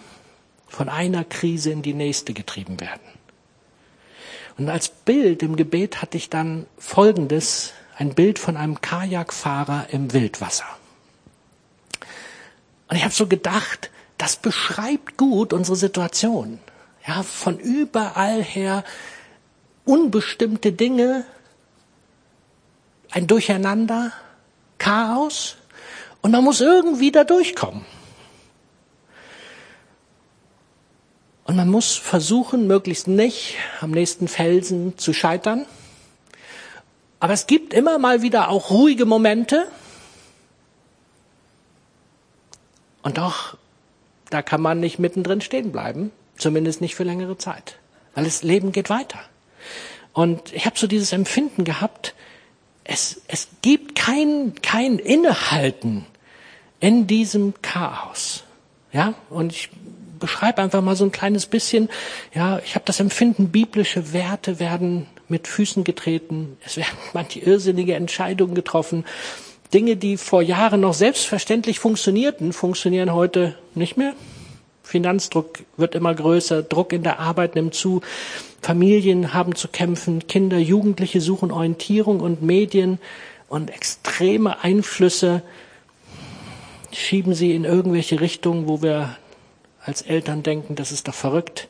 von 0.68 0.90
einer 0.90 1.24
Krise 1.24 1.72
in 1.72 1.84
die 1.84 1.94
nächste 1.94 2.34
getrieben 2.34 2.82
werden. 2.82 3.00
Und 4.58 4.68
als 4.68 4.90
Bild 4.90 5.42
im 5.42 5.56
Gebet 5.56 6.02
hatte 6.02 6.18
ich 6.18 6.30
dann 6.30 6.66
Folgendes, 6.78 7.72
ein 7.96 8.14
Bild 8.14 8.40
von 8.40 8.58
einem 8.58 8.82
Kajakfahrer 8.82 9.88
im 9.92 10.12
Wildwasser. 10.12 10.68
Und 12.90 12.98
ich 12.98 13.06
habe 13.06 13.14
so 13.14 13.28
gedacht, 13.28 13.90
das 14.18 14.36
beschreibt 14.36 15.16
gut 15.16 15.54
unsere 15.54 15.78
Situation. 15.78 16.60
Ja, 17.08 17.24
von 17.24 17.58
überall 17.58 18.44
her 18.44 18.84
unbestimmte 19.86 20.74
Dinge, 20.74 21.26
ein 23.14 23.28
Durcheinander, 23.28 24.12
Chaos 24.80 25.56
und 26.22 26.32
man 26.32 26.44
muss 26.44 26.62
irgendwie 26.62 27.12
da 27.12 27.24
durchkommen. 27.24 27.86
Und 31.46 31.56
man 31.56 31.70
muss 31.70 31.96
versuchen, 31.96 32.68
möglichst 32.68 33.08
nicht 33.08 33.58
am 33.82 33.92
nächsten 33.92 34.28
Felsen 34.28 34.98
zu 34.98 35.14
scheitern. 35.14 35.66
Aber 37.20 37.34
es 37.34 37.48
gibt 37.48 37.74
immer 37.74 38.00
mal 38.00 38.22
wieder 38.22 38.50
auch 38.50 38.72
ruhige 38.72 39.06
Momente. 39.06 39.68
Und 43.04 43.18
doch, 43.18 43.58
da 44.30 44.42
kann 44.42 44.62
man 44.62 44.80
nicht 44.80 44.98
mittendrin 45.00 45.42
stehen 45.42 45.72
bleiben, 45.72 46.12
zumindest 46.38 46.82
nicht 46.82 46.96
für 46.96 47.04
längere 47.04 47.38
Zeit, 47.38 47.78
weil 48.16 48.24
das 48.24 48.42
Leben 48.42 48.72
geht 48.72 48.90
weiter. 48.90 49.20
Und 50.14 50.54
ich 50.54 50.66
habe 50.66 50.80
so 50.80 50.88
dieses 50.88 51.12
Empfinden 51.12 51.66
gehabt, 51.66 52.16
es, 52.84 53.22
es 53.28 53.48
gibt 53.62 53.96
kein, 53.96 54.54
kein 54.62 55.00
Innehalten 55.00 56.06
in 56.80 57.08
diesem 57.08 57.54
Chaos. 57.62 58.44
Ja, 58.92 59.16
und 59.30 59.52
ich 59.54 59.70
beschreibe 60.20 60.62
einfach 60.62 60.82
mal 60.82 60.96
so 60.96 61.04
ein 61.04 61.12
kleines 61.12 61.46
bisschen, 61.46 61.90
ja, 62.34 62.60
ich 62.60 62.76
habe 62.76 62.86
das 62.86 63.00
Empfinden, 63.00 63.50
biblische 63.50 64.14
Werte 64.14 64.60
werden 64.60 65.08
mit 65.28 65.48
Füßen 65.48 65.84
getreten, 65.84 66.58
es 66.66 66.78
werden 66.78 66.98
manche 67.14 67.40
irrsinnige 67.40 67.96
Entscheidungen 67.96 68.56
getroffen. 68.56 69.06
Dinge, 69.74 69.96
die 69.98 70.18
vor 70.18 70.42
Jahren 70.42 70.82
noch 70.82 70.94
selbstverständlich 70.94 71.80
funktionierten, 71.80 72.54
funktionieren 72.54 73.14
heute 73.14 73.58
nicht 73.74 73.98
mehr. 73.98 74.14
Finanzdruck 74.84 75.60
wird 75.78 75.96
immer 75.96 76.14
größer, 76.14 76.62
Druck 76.62 76.94
in 76.94 77.04
der 77.04 77.20
Arbeit 77.20 77.56
nimmt 77.56 77.74
zu, 77.74 78.02
Familien 78.62 79.34
haben 79.34 79.56
zu 79.56 79.68
kämpfen, 79.68 80.28
Kinder, 80.28 80.58
Jugendliche 80.58 81.22
suchen 81.22 81.52
Orientierung 81.52 82.20
und 82.20 82.42
Medien 82.42 83.00
und 83.48 83.70
extreme 83.70 84.64
Einflüsse 84.64 85.42
schieben 86.92 87.34
sie 87.34 87.56
in 87.56 87.66
irgendwelche 87.66 88.20
Richtungen, 88.20 88.68
wo 88.68 88.82
wir 88.82 89.18
als 89.84 90.02
Eltern 90.02 90.44
denken, 90.44 90.76
das 90.76 90.92
ist 90.92 91.08
doch 91.08 91.14
verrückt. 91.14 91.68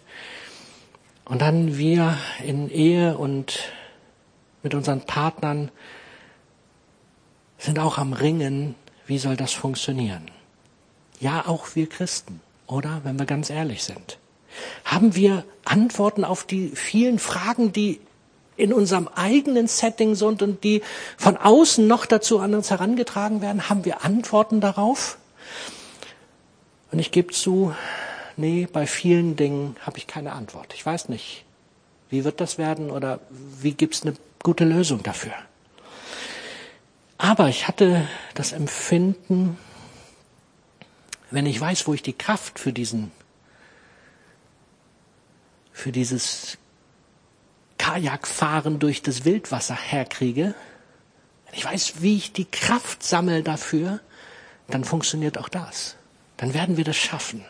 Und 1.26 1.42
dann 1.42 1.78
wir 1.78 2.18
in 2.46 2.70
Ehe 2.70 3.18
und 3.18 3.60
mit 4.62 4.76
unseren 4.76 5.02
Partnern 5.02 5.72
sind 7.58 7.80
auch 7.80 7.98
am 7.98 8.14
Ringen, 8.14 8.76
wie 9.08 9.18
soll 9.18 9.36
das 9.36 9.54
funktionieren? 9.54 10.30
Ja, 11.20 11.46
auch 11.48 11.76
wir 11.76 11.88
Christen, 11.88 12.42
oder? 12.74 13.02
Wenn 13.04 13.18
wir 13.18 13.26
ganz 13.26 13.50
ehrlich 13.50 13.84
sind. 13.84 14.18
Haben 14.84 15.16
wir 15.16 15.46
Antworten 15.66 16.26
auf 16.26 16.44
die 16.44 16.70
vielen 16.70 17.20
Fragen, 17.20 17.72
die 17.72 18.00
in 18.56 18.74
unserem 18.74 19.08
eigenen 19.08 19.68
Setting 19.68 20.16
sind 20.16 20.42
und 20.42 20.64
die 20.64 20.82
von 21.18 21.38
außen 21.38 21.88
noch 21.88 22.06
dazu 22.06 22.40
an 22.40 22.54
uns 22.54 22.70
herangetragen 22.70 23.42
werden? 23.42 23.70
Haben 23.70 23.86
wir 23.86 24.04
Antworten 24.04 24.62
darauf? 24.62 25.18
Und 26.92 27.00
ich 27.00 27.12
gebe 27.12 27.34
zu, 27.34 27.74
nee, 28.38 28.68
bei 28.72 28.86
vielen 28.86 29.36
Dingen 29.36 29.76
habe 29.82 29.98
ich 29.98 30.06
keine 30.06 30.34
Antwort. 30.34 30.74
Ich 30.76 30.86
weiß 30.86 31.10
nicht, 31.10 31.46
wie 32.10 32.24
wird 32.24 32.40
das 32.42 32.58
werden 32.58 32.92
oder 32.92 33.20
wie 33.60 33.74
gibt 33.74 33.96
es 33.96 34.04
eine 34.04 34.14
gute 34.44 34.66
Lösung 34.66 35.02
dafür. 35.02 35.34
Aber 37.18 37.48
ich 37.48 37.68
hatte 37.68 38.08
das 38.36 38.52
Empfinden, 38.52 39.58
wenn 41.34 41.48
ich 41.48 41.60
weiß, 41.60 41.88
wo 41.88 41.96
ich 41.96 42.04
die 42.04 42.14
Kraft 42.14 42.60
für 42.60 42.72
diesen 42.72 43.12
für 45.72 45.92
dieses 45.92 46.60
Kajakfahren 47.80 48.78
durch 48.78 49.02
das 49.02 49.26
Wildwasser 49.26 49.76
herkriege, 49.76 50.54
wenn 51.48 51.56
ich 51.56 51.66
weiß, 51.66 51.96
wie 52.02 52.18
ich 52.18 52.34
die 52.34 52.46
Kraft 52.46 53.02
sammle 53.02 53.42
dafür, 53.42 54.00
dann 54.68 54.84
funktioniert 54.84 55.40
auch 55.40 55.50
das. 55.50 55.96
Dann 56.38 56.54
werden 56.54 56.78
wir 56.78 56.84
das 56.84 56.98
schaffen. 56.98 57.44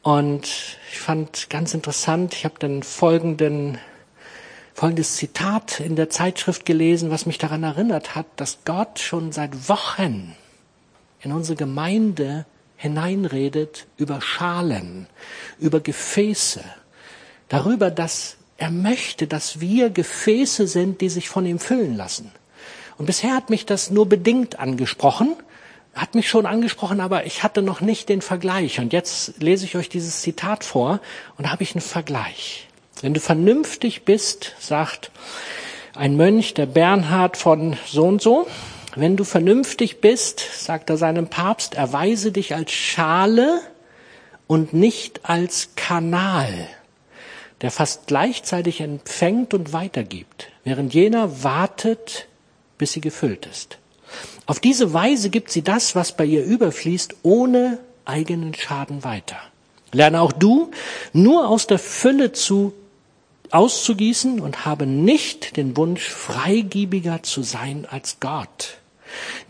Und 0.00 0.78
ich 0.90 0.98
fand 0.98 1.50
ganz 1.50 1.74
interessant, 1.74 2.32
ich 2.32 2.46
habe 2.46 2.54
dann 2.58 2.82
folgenden, 2.82 3.76
folgendes 4.72 5.16
Zitat 5.16 5.78
in 5.78 5.94
der 5.94 6.08
Zeitschrift 6.08 6.64
gelesen, 6.64 7.10
was 7.10 7.26
mich 7.26 7.36
daran 7.36 7.62
erinnert 7.64 8.14
hat, 8.14 8.26
dass 8.36 8.64
Gott 8.64 8.98
schon 8.98 9.30
seit 9.30 9.68
Wochen 9.68 10.34
in 11.20 11.32
unsere 11.32 11.56
Gemeinde 11.56 12.46
hineinredet 12.82 13.86
über 13.96 14.20
Schalen, 14.20 15.06
über 15.60 15.78
Gefäße, 15.78 16.64
darüber, 17.48 17.92
dass 17.92 18.38
er 18.56 18.72
möchte, 18.72 19.28
dass 19.28 19.60
wir 19.60 19.88
Gefäße 19.88 20.66
sind, 20.66 21.00
die 21.00 21.08
sich 21.08 21.28
von 21.28 21.46
ihm 21.46 21.60
füllen 21.60 21.96
lassen. 21.96 22.32
Und 22.98 23.06
bisher 23.06 23.36
hat 23.36 23.50
mich 23.50 23.66
das 23.66 23.90
nur 23.90 24.08
bedingt 24.08 24.58
angesprochen, 24.58 25.36
hat 25.94 26.16
mich 26.16 26.28
schon 26.28 26.44
angesprochen, 26.44 27.00
aber 27.00 27.24
ich 27.24 27.44
hatte 27.44 27.62
noch 27.62 27.82
nicht 27.82 28.08
den 28.08 28.20
Vergleich. 28.20 28.80
Und 28.80 28.92
jetzt 28.92 29.40
lese 29.40 29.64
ich 29.64 29.76
euch 29.76 29.88
dieses 29.88 30.20
Zitat 30.20 30.64
vor 30.64 30.98
und 31.38 31.52
habe 31.52 31.62
ich 31.62 31.76
einen 31.76 31.82
Vergleich. 31.82 32.66
Wenn 33.00 33.14
du 33.14 33.20
vernünftig 33.20 34.04
bist, 34.04 34.56
sagt 34.58 35.12
ein 35.94 36.16
Mönch, 36.16 36.54
der 36.54 36.66
Bernhard 36.66 37.36
von 37.36 37.76
so 37.86 38.06
und 38.06 38.20
so, 38.20 38.48
wenn 38.96 39.16
du 39.16 39.24
vernünftig 39.24 40.00
bist, 40.00 40.40
sagt 40.40 40.90
er 40.90 40.96
seinem 40.96 41.28
Papst, 41.28 41.74
erweise 41.74 42.32
dich 42.32 42.54
als 42.54 42.72
Schale 42.72 43.60
und 44.46 44.72
nicht 44.74 45.20
als 45.24 45.70
Kanal, 45.76 46.68
der 47.62 47.70
fast 47.70 48.06
gleichzeitig 48.06 48.80
empfängt 48.80 49.54
und 49.54 49.72
weitergibt, 49.72 50.48
während 50.64 50.92
jener 50.92 51.42
wartet, 51.42 52.26
bis 52.76 52.92
sie 52.92 53.00
gefüllt 53.00 53.46
ist. 53.46 53.78
Auf 54.46 54.60
diese 54.60 54.92
Weise 54.92 55.30
gibt 55.30 55.50
sie 55.50 55.62
das, 55.62 55.94
was 55.94 56.16
bei 56.16 56.24
ihr 56.24 56.44
überfließt, 56.44 57.16
ohne 57.22 57.78
eigenen 58.04 58.52
Schaden 58.52 59.04
weiter. 59.04 59.38
Lerne 59.92 60.20
auch 60.20 60.32
du, 60.32 60.70
nur 61.12 61.48
aus 61.48 61.66
der 61.66 61.78
Fülle 61.78 62.32
zu 62.32 62.74
auszugießen 63.50 64.40
und 64.40 64.64
habe 64.64 64.86
nicht 64.86 65.56
den 65.56 65.76
Wunsch, 65.76 66.08
freigiebiger 66.08 67.22
zu 67.22 67.42
sein 67.42 67.86
als 67.88 68.18
Gott. 68.18 68.78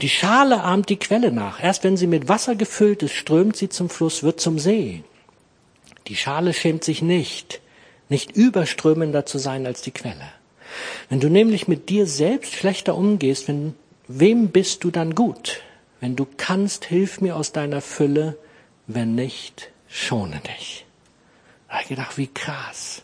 Die 0.00 0.08
Schale 0.08 0.62
ahmt 0.62 0.88
die 0.88 0.98
Quelle 0.98 1.32
nach. 1.32 1.62
Erst 1.62 1.84
wenn 1.84 1.96
sie 1.96 2.06
mit 2.06 2.28
Wasser 2.28 2.54
gefüllt 2.54 3.02
ist, 3.02 3.14
strömt 3.14 3.56
sie 3.56 3.68
zum 3.68 3.88
Fluss, 3.88 4.22
wird 4.22 4.40
zum 4.40 4.58
See. 4.58 5.04
Die 6.08 6.16
Schale 6.16 6.52
schämt 6.52 6.84
sich 6.84 7.02
nicht, 7.02 7.60
nicht 8.08 8.36
überströmender 8.36 9.26
zu 9.26 9.38
sein 9.38 9.66
als 9.66 9.82
die 9.82 9.92
Quelle. 9.92 10.32
Wenn 11.08 11.20
du 11.20 11.28
nämlich 11.28 11.68
mit 11.68 11.88
dir 11.88 12.06
selbst 12.06 12.54
schlechter 12.54 12.96
umgehst, 12.96 13.46
wenn 13.48 13.74
Wem 14.08 14.48
bist 14.48 14.84
du 14.84 14.90
dann 14.90 15.14
gut? 15.14 15.60
Wenn 16.00 16.16
du 16.16 16.26
kannst, 16.36 16.84
hilf 16.84 17.20
mir 17.20 17.36
aus 17.36 17.52
deiner 17.52 17.80
Fülle, 17.80 18.36
wenn 18.86 19.14
nicht, 19.14 19.70
schone 19.88 20.40
dich. 20.40 20.84
Da 21.68 21.74
habe 21.74 21.82
ich 21.84 21.88
gedacht, 21.88 22.18
wie 22.18 22.26
krass. 22.26 23.02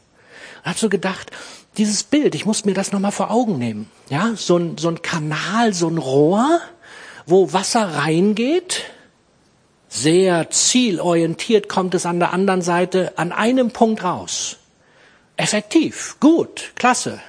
Habe 0.68 0.78
so 0.78 0.88
gedacht, 0.88 1.30
dieses 1.78 2.02
Bild, 2.02 2.34
ich 2.34 2.44
muss 2.44 2.64
mir 2.64 2.74
das 2.74 2.92
nochmal 2.92 3.12
vor 3.12 3.30
Augen 3.30 3.58
nehmen. 3.58 3.90
Ja, 4.10 4.34
so 4.36 4.58
ein, 4.58 4.76
so 4.76 4.88
ein 4.88 5.00
Kanal, 5.00 5.72
so 5.72 5.88
ein 5.88 5.98
Rohr, 5.98 6.60
wo 7.26 7.52
Wasser 7.52 7.94
reingeht. 7.96 8.84
Sehr 9.88 10.50
zielorientiert 10.50 11.68
kommt 11.68 11.94
es 11.94 12.04
an 12.04 12.18
der 12.18 12.32
anderen 12.34 12.60
Seite 12.60 13.16
an 13.16 13.32
einem 13.32 13.70
Punkt 13.70 14.04
raus. 14.04 14.58
Effektiv, 15.36 16.16
gut, 16.20 16.72
klasse. 16.74 17.20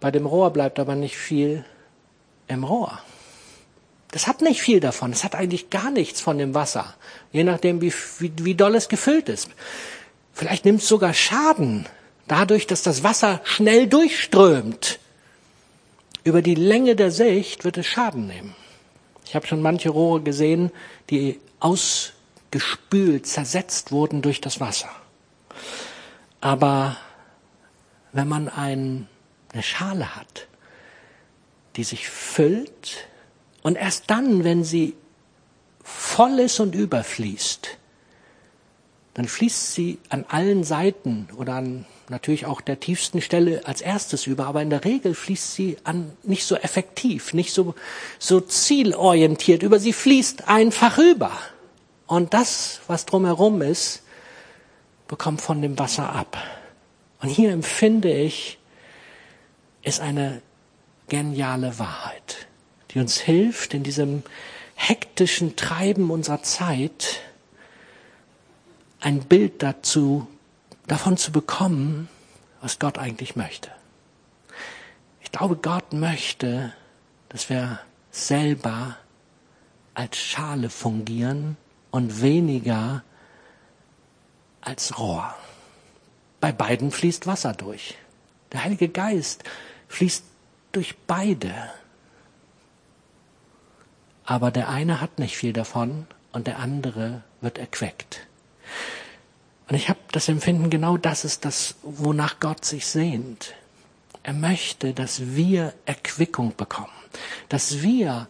Bei 0.00 0.10
dem 0.10 0.26
Rohr 0.26 0.50
bleibt 0.50 0.80
aber 0.80 0.96
nicht 0.96 1.16
viel 1.16 1.64
im 2.48 2.64
Rohr. 2.64 2.98
Das 4.10 4.26
hat 4.26 4.42
nicht 4.42 4.60
viel 4.60 4.80
davon. 4.80 5.12
Es 5.12 5.22
hat 5.22 5.36
eigentlich 5.36 5.70
gar 5.70 5.92
nichts 5.92 6.20
von 6.20 6.38
dem 6.38 6.54
Wasser. 6.54 6.94
Je 7.30 7.44
nachdem, 7.44 7.80
wie, 7.80 7.94
wie, 8.18 8.32
wie 8.38 8.54
doll 8.56 8.74
es 8.74 8.88
gefüllt 8.88 9.28
ist. 9.28 9.48
Vielleicht 10.32 10.64
nimmt 10.64 10.82
es 10.82 10.88
sogar 10.88 11.14
Schaden. 11.14 11.86
Dadurch, 12.28 12.66
dass 12.66 12.82
das 12.82 13.02
Wasser 13.02 13.40
schnell 13.44 13.86
durchströmt. 13.86 14.98
Über 16.24 16.40
die 16.40 16.54
Länge 16.54 16.94
der 16.94 17.10
Sicht 17.10 17.64
wird 17.64 17.78
es 17.78 17.86
Schaden 17.86 18.26
nehmen. 18.26 18.54
Ich 19.26 19.34
habe 19.34 19.46
schon 19.46 19.62
manche 19.62 19.90
Rohre 19.90 20.20
gesehen, 20.20 20.70
die 21.10 21.40
ausgespült, 21.58 23.26
zersetzt 23.26 23.90
wurden 23.92 24.22
durch 24.22 24.40
das 24.40 24.60
Wasser. 24.60 24.90
Aber 26.40 26.96
wenn 28.12 28.28
man 28.28 28.48
ein, 28.48 29.08
eine 29.52 29.62
Schale 29.62 30.16
hat, 30.16 30.48
die 31.76 31.84
sich 31.84 32.08
füllt 32.08 33.08
und 33.62 33.76
erst 33.76 34.10
dann, 34.10 34.44
wenn 34.44 34.64
sie 34.64 34.94
voll 35.82 36.38
ist 36.38 36.60
und 36.60 36.74
überfließt, 36.74 37.78
dann 39.14 39.26
fließt 39.26 39.74
sie 39.74 39.98
an 40.08 40.24
allen 40.28 40.64
Seiten 40.64 41.28
oder 41.36 41.54
an 41.54 41.86
natürlich 42.12 42.46
auch 42.46 42.60
der 42.60 42.78
tiefsten 42.78 43.20
Stelle 43.20 43.62
als 43.64 43.80
erstes 43.80 44.28
über, 44.28 44.46
aber 44.46 44.62
in 44.62 44.70
der 44.70 44.84
Regel 44.84 45.14
fließt 45.14 45.54
sie 45.54 45.76
an 45.82 46.12
nicht 46.22 46.44
so 46.44 46.54
effektiv, 46.54 47.34
nicht 47.34 47.52
so, 47.52 47.74
so 48.20 48.40
zielorientiert 48.40 49.64
über, 49.64 49.80
sie 49.80 49.92
fließt 49.92 50.46
einfach 50.48 50.98
über. 50.98 51.32
Und 52.06 52.34
das, 52.34 52.80
was 52.86 53.06
drumherum 53.06 53.62
ist, 53.62 54.02
bekommt 55.08 55.40
von 55.40 55.60
dem 55.60 55.78
Wasser 55.78 56.12
ab. 56.12 56.36
Und 57.20 57.28
hier 57.28 57.50
empfinde 57.50 58.12
ich, 58.12 58.58
ist 59.82 60.00
eine 60.00 60.42
geniale 61.08 61.78
Wahrheit, 61.78 62.46
die 62.90 63.00
uns 63.00 63.18
hilft, 63.18 63.74
in 63.74 63.82
diesem 63.82 64.22
hektischen 64.74 65.56
Treiben 65.56 66.10
unserer 66.10 66.42
Zeit 66.42 67.20
ein 69.00 69.20
Bild 69.20 69.62
dazu, 69.62 70.26
davon 70.86 71.16
zu 71.16 71.32
bekommen, 71.32 72.08
was 72.60 72.78
Gott 72.78 72.98
eigentlich 72.98 73.36
möchte. 73.36 73.70
Ich 75.20 75.32
glaube, 75.32 75.56
Gott 75.56 75.92
möchte, 75.92 76.72
dass 77.28 77.48
wir 77.48 77.80
selber 78.10 78.96
als 79.94 80.16
Schale 80.18 80.70
fungieren 80.70 81.56
und 81.90 82.22
weniger 82.22 83.02
als 84.60 84.98
Rohr. 84.98 85.34
Bei 86.40 86.52
beiden 86.52 86.90
fließt 86.90 87.26
Wasser 87.26 87.52
durch. 87.52 87.96
Der 88.52 88.64
Heilige 88.64 88.88
Geist 88.88 89.44
fließt 89.88 90.24
durch 90.72 90.96
beide. 91.06 91.54
Aber 94.24 94.50
der 94.50 94.68
eine 94.68 95.00
hat 95.00 95.18
nicht 95.18 95.36
viel 95.36 95.52
davon 95.52 96.06
und 96.32 96.46
der 96.46 96.58
andere 96.58 97.22
wird 97.40 97.58
erqueckt. 97.58 98.26
Und 99.72 99.76
ich 99.76 99.88
habe 99.88 100.00
das 100.12 100.28
Empfinden, 100.28 100.68
genau 100.68 100.98
das 100.98 101.24
ist 101.24 101.46
das, 101.46 101.76
wonach 101.82 102.40
Gott 102.40 102.62
sich 102.62 102.86
sehnt. 102.86 103.54
Er 104.22 104.34
möchte, 104.34 104.92
dass 104.92 105.34
wir 105.34 105.72
Erquickung 105.86 106.54
bekommen, 106.54 106.92
dass 107.48 107.80
wir 107.80 108.28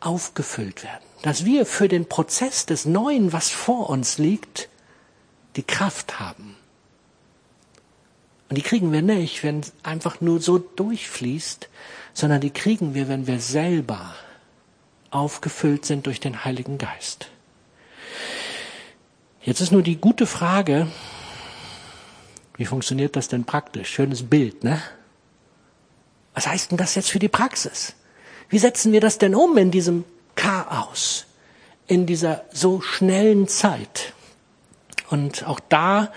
aufgefüllt 0.00 0.84
werden, 0.84 1.04
dass 1.20 1.44
wir 1.44 1.66
für 1.66 1.88
den 1.88 2.08
Prozess 2.08 2.64
des 2.64 2.86
Neuen, 2.86 3.34
was 3.34 3.50
vor 3.50 3.90
uns 3.90 4.16
liegt, 4.16 4.70
die 5.56 5.62
Kraft 5.62 6.20
haben. 6.20 6.56
Und 8.48 8.56
die 8.56 8.62
kriegen 8.62 8.90
wir 8.90 9.02
nicht, 9.02 9.44
wenn 9.44 9.60
es 9.60 9.74
einfach 9.82 10.22
nur 10.22 10.40
so 10.40 10.56
durchfließt, 10.56 11.68
sondern 12.14 12.40
die 12.40 12.48
kriegen 12.48 12.94
wir, 12.94 13.08
wenn 13.08 13.26
wir 13.26 13.40
selber 13.40 14.14
aufgefüllt 15.10 15.84
sind 15.84 16.06
durch 16.06 16.18
den 16.18 16.46
Heiligen 16.46 16.78
Geist. 16.78 17.28
Jetzt 19.42 19.60
ist 19.60 19.72
nur 19.72 19.82
die 19.82 19.96
gute 19.96 20.26
Frage, 20.26 20.88
wie 22.56 22.64
funktioniert 22.64 23.16
das 23.16 23.28
denn 23.28 23.44
praktisch? 23.44 23.88
Schönes 23.88 24.28
Bild, 24.28 24.64
ne? 24.64 24.82
Was 26.34 26.46
heißt 26.46 26.70
denn 26.70 26.78
das 26.78 26.94
jetzt 26.94 27.10
für 27.10 27.18
die 27.18 27.28
Praxis? 27.28 27.94
Wie 28.48 28.58
setzen 28.58 28.92
wir 28.92 29.00
das 29.00 29.18
denn 29.18 29.34
um 29.34 29.56
in 29.56 29.70
diesem 29.70 30.04
Chaos, 30.34 31.26
in 31.86 32.06
dieser 32.06 32.44
so 32.52 32.80
schnellen 32.80 33.48
Zeit? 33.48 34.12
Und 35.10 35.46
auch 35.46 35.60
da 35.60 36.12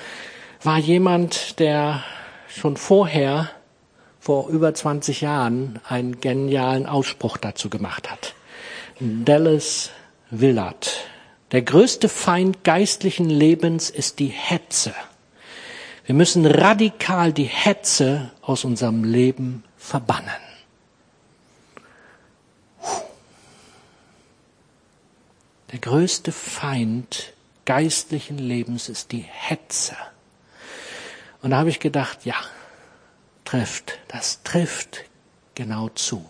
war 0.63 0.77
jemand, 0.77 1.59
der 1.59 2.03
schon 2.47 2.77
vorher, 2.77 3.49
vor 4.19 4.49
über 4.49 4.73
20 4.73 5.21
Jahren, 5.21 5.79
einen 5.87 6.21
genialen 6.21 6.85
Ausspruch 6.85 7.37
dazu 7.37 7.69
gemacht 7.69 8.11
hat. 8.11 8.35
Dallas 8.99 9.89
Willard. 10.29 10.91
Der 11.51 11.61
größte 11.61 12.07
Feind 12.07 12.63
geistlichen 12.63 13.29
Lebens 13.29 13.89
ist 13.89 14.19
die 14.19 14.27
Hetze. 14.27 14.93
Wir 16.05 16.15
müssen 16.15 16.45
radikal 16.45 17.33
die 17.33 17.45
Hetze 17.45 18.31
aus 18.41 18.63
unserem 18.63 19.03
Leben 19.03 19.63
verbannen. 19.77 20.29
Der 25.71 25.79
größte 25.79 26.31
Feind 26.31 27.33
geistlichen 27.65 28.37
Lebens 28.37 28.89
ist 28.89 29.11
die 29.11 29.25
Hetze. 29.29 29.95
Und 31.41 31.51
da 31.51 31.57
habe 31.57 31.69
ich 31.69 31.79
gedacht, 31.79 32.25
ja, 32.25 32.35
trifft, 33.45 33.99
das 34.07 34.43
trifft 34.43 35.05
genau 35.55 35.89
zu. 35.89 36.25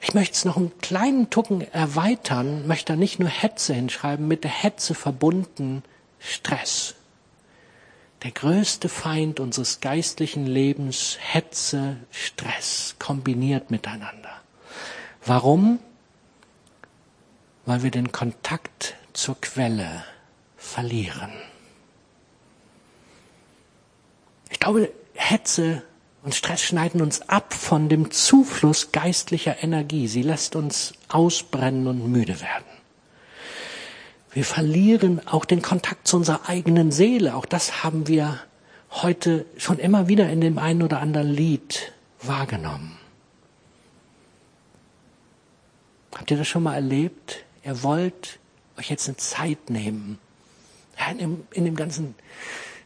Ich 0.00 0.14
möchte 0.14 0.34
es 0.34 0.44
noch 0.44 0.56
einen 0.56 0.78
kleinen 0.78 1.30
Tucken 1.30 1.60
erweitern, 1.72 2.66
möchte 2.66 2.92
da 2.92 2.96
nicht 2.96 3.18
nur 3.18 3.28
Hetze 3.28 3.74
hinschreiben, 3.74 4.28
mit 4.28 4.44
der 4.44 4.50
Hetze 4.50 4.94
verbunden 4.94 5.82
Stress. 6.18 6.94
Der 8.22 8.30
größte 8.30 8.88
Feind 8.88 9.40
unseres 9.40 9.80
geistlichen 9.80 10.46
Lebens, 10.46 11.18
Hetze, 11.20 11.96
Stress, 12.10 12.96
kombiniert 12.98 13.70
miteinander. 13.70 14.40
Warum? 15.24 15.78
Weil 17.66 17.82
wir 17.82 17.90
den 17.90 18.12
Kontakt 18.12 18.96
zur 19.12 19.40
Quelle 19.40 20.04
verlieren. 20.56 21.32
Ich 24.50 24.60
glaube, 24.60 24.90
Hetze 25.14 25.82
und 26.24 26.34
Stress 26.34 26.62
schneiden 26.62 27.02
uns 27.02 27.28
ab 27.28 27.52
von 27.52 27.90
dem 27.90 28.10
Zufluss 28.10 28.92
geistlicher 28.92 29.62
Energie. 29.62 30.08
Sie 30.08 30.22
lässt 30.22 30.56
uns 30.56 30.94
ausbrennen 31.08 31.86
und 31.86 32.10
müde 32.10 32.40
werden. 32.40 32.64
Wir 34.32 34.44
verlieren 34.44 35.20
auch 35.28 35.44
den 35.44 35.60
Kontakt 35.60 36.08
zu 36.08 36.16
unserer 36.16 36.48
eigenen 36.48 36.90
Seele. 36.90 37.34
Auch 37.36 37.44
das 37.44 37.84
haben 37.84 38.08
wir 38.08 38.40
heute 38.90 39.44
schon 39.58 39.78
immer 39.78 40.08
wieder 40.08 40.30
in 40.30 40.40
dem 40.40 40.58
einen 40.58 40.82
oder 40.82 41.00
anderen 41.00 41.30
Lied 41.30 41.92
wahrgenommen. 42.22 42.96
Habt 46.14 46.30
ihr 46.30 46.38
das 46.38 46.48
schon 46.48 46.62
mal 46.62 46.74
erlebt? 46.74 47.44
Ihr 47.64 47.82
wollt 47.82 48.38
euch 48.78 48.88
jetzt 48.88 49.08
eine 49.08 49.18
Zeit 49.18 49.68
nehmen. 49.68 50.18
In 51.18 51.64
dem 51.64 51.76
ganzen 51.76 52.14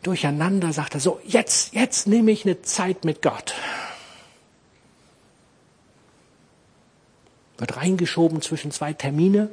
Durcheinander 0.02 0.72
sagt 0.72 0.94
er 0.94 1.00
so, 1.00 1.20
jetzt, 1.24 1.74
jetzt 1.74 2.06
nehme 2.06 2.30
ich 2.30 2.44
eine 2.44 2.62
Zeit 2.62 3.04
mit 3.04 3.22
Gott. 3.22 3.54
Wird 7.58 7.76
reingeschoben 7.76 8.40
zwischen 8.40 8.70
zwei 8.70 8.92
Termine, 8.92 9.50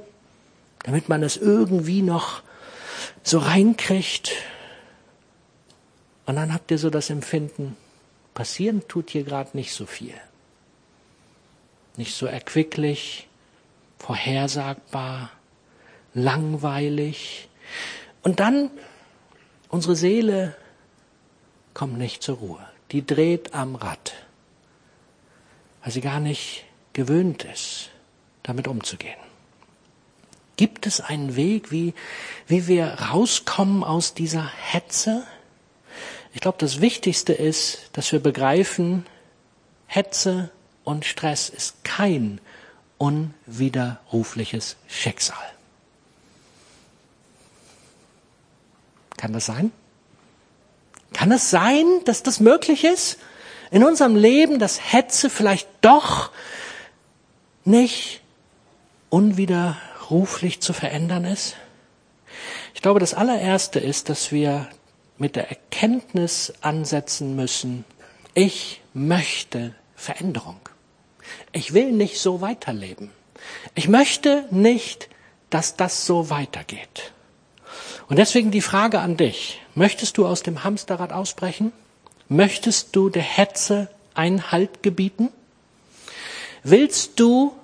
damit 0.84 1.10
man 1.10 1.23
es 1.23 1.38
irgendwie 1.38 2.03
noch 2.03 2.43
so 3.23 3.39
reinkriegt. 3.39 4.31
Und 6.27 6.36
dann 6.36 6.53
habt 6.53 6.69
ihr 6.69 6.77
so 6.77 6.91
das 6.91 7.10
Empfinden, 7.10 7.75
passieren 8.36 8.88
tut 8.88 9.10
hier 9.10 9.23
gerade 9.23 9.58
nicht 9.58 9.73
so 9.73 9.88
viel. 9.88 10.13
Nicht 11.97 12.15
so 12.15 12.27
erquicklich, 12.27 13.27
vorhersagbar, 13.97 15.31
langweilig. 16.13 17.49
Und 18.21 18.39
dann 18.39 18.69
unsere 19.75 19.97
Seele 19.97 20.55
kommt 21.73 21.97
nicht 21.97 22.23
zur 22.23 22.38
Ruhe. 22.38 22.65
Die 22.91 23.05
dreht 23.05 23.53
am 23.53 23.75
Rad, 23.75 24.13
weil 25.83 25.91
sie 25.91 25.99
gar 25.99 26.21
nicht 26.21 26.63
gewöhnt 26.93 27.43
ist, 27.43 27.89
damit 28.41 28.69
umzugehen. 28.69 29.19
Gibt 30.55 30.88
es 30.88 31.01
einen 31.01 31.35
Weg, 31.35 31.71
wie, 31.71 31.93
wie 32.47 32.67
wir 32.67 32.85
rauskommen 32.85 33.83
aus 33.83 34.13
dieser 34.13 34.49
Hetze? 34.71 35.27
Ich 36.33 36.39
glaube, 36.39 36.57
das 36.59 36.79
Wichtigste 36.79 37.33
ist, 37.33 37.89
dass 37.91 38.13
wir 38.13 38.21
begreifen, 38.21 39.05
Hetze 39.88 40.51
und 40.85 41.03
Stress 41.03 41.49
ist 41.49 41.83
kein 41.83 42.39
unwiderrufliches 42.97 44.77
Schicksal. 44.88 45.54
Kann 49.17 49.34
das 49.34 49.45
sein? 49.45 49.71
Kann 51.13 51.32
es 51.32 51.49
sein, 51.49 51.86
dass 52.06 52.23
das 52.23 52.39
möglich 52.39 52.84
ist? 52.84 53.17
In 53.71 53.84
unserem 53.84 54.15
Leben, 54.15 54.60
dass 54.60 54.91
Hetze 54.93 55.30
vielleicht 55.30 55.67
doch 55.82 56.32
nicht 57.63 58.21
unwiderruflich 59.10 60.62
zu 60.62 60.73
verändern 60.73 61.25
ist? 61.25 61.56
Ich 62.73 62.82
glaube, 62.82 62.99
das 62.99 63.13
allererste 63.13 63.80
ist, 63.80 64.10
dass 64.10 64.32
wir 64.32 64.67
mit 65.17 65.36
der 65.36 65.49
Erkenntnis 65.49 66.54
ansetzen 66.62 67.36
müssen, 67.36 67.86
ich 68.34 68.82
möchte 68.93 69.73
Veränderung. 69.95 70.60
Ich 71.54 71.73
will 71.73 71.91
nicht 71.91 72.19
so 72.19 72.41
weiterleben. 72.41 73.12
Ich 73.73 73.88
möchte 73.88 74.45
nicht, 74.51 75.10
dass 75.49 75.75
das 75.78 76.06
so 76.06 76.30
weitergeht. 76.30 77.13
Und 78.07 78.17
deswegen 78.17 78.51
die 78.51 78.61
Frage 78.61 78.99
an 78.99 79.17
dich. 79.17 79.61
Möchtest 79.73 80.17
du 80.17 80.27
aus 80.27 80.43
dem 80.43 80.63
Hamsterrad 80.63 81.11
ausbrechen? 81.11 81.71
Möchtest 82.29 82.95
du 82.95 83.09
der 83.09 83.23
Hetze 83.23 83.89
Einhalt 84.13 84.83
gebieten? 84.83 85.29
Willst 86.63 87.19
du 87.19 87.55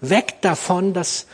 weg 0.00 0.40
davon, 0.40 0.94
dass 0.94 1.26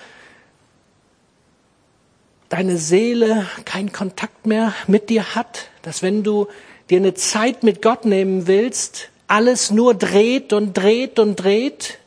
deine 2.48 2.76
Seele 2.76 3.46
keinen 3.64 3.92
Kontakt 3.92 4.46
mehr 4.46 4.74
mit 4.86 5.08
dir 5.08 5.34
hat, 5.34 5.68
dass 5.82 6.02
wenn 6.02 6.22
du 6.22 6.48
dir 6.88 6.98
eine 6.98 7.14
Zeit 7.14 7.62
mit 7.62 7.82
Gott 7.82 8.04
nehmen 8.04 8.46
willst, 8.46 9.08
alles 9.26 9.70
nur 9.70 9.94
dreht 9.94 10.52
und 10.52 10.74
dreht 10.74 11.18
und 11.18 11.36
dreht 11.36 11.98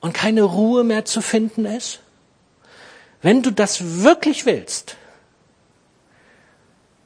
und 0.00 0.12
keine 0.12 0.42
Ruhe 0.42 0.84
mehr 0.84 1.04
zu 1.04 1.20
finden 1.20 1.64
ist? 1.64 2.00
Wenn 3.22 3.42
du 3.42 3.50
das 3.50 4.02
wirklich 4.02 4.46
willst, 4.46 4.96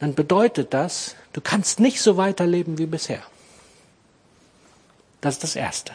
dann 0.01 0.15
bedeutet 0.15 0.75
das, 0.75 1.15
du 1.33 1.41
kannst 1.41 1.79
nicht 1.79 2.01
so 2.01 2.17
weiterleben 2.17 2.79
wie 2.79 2.87
bisher. 2.87 3.23
Das 5.21 5.35
ist 5.35 5.45
das 5.45 5.57
Erste. 5.57 5.93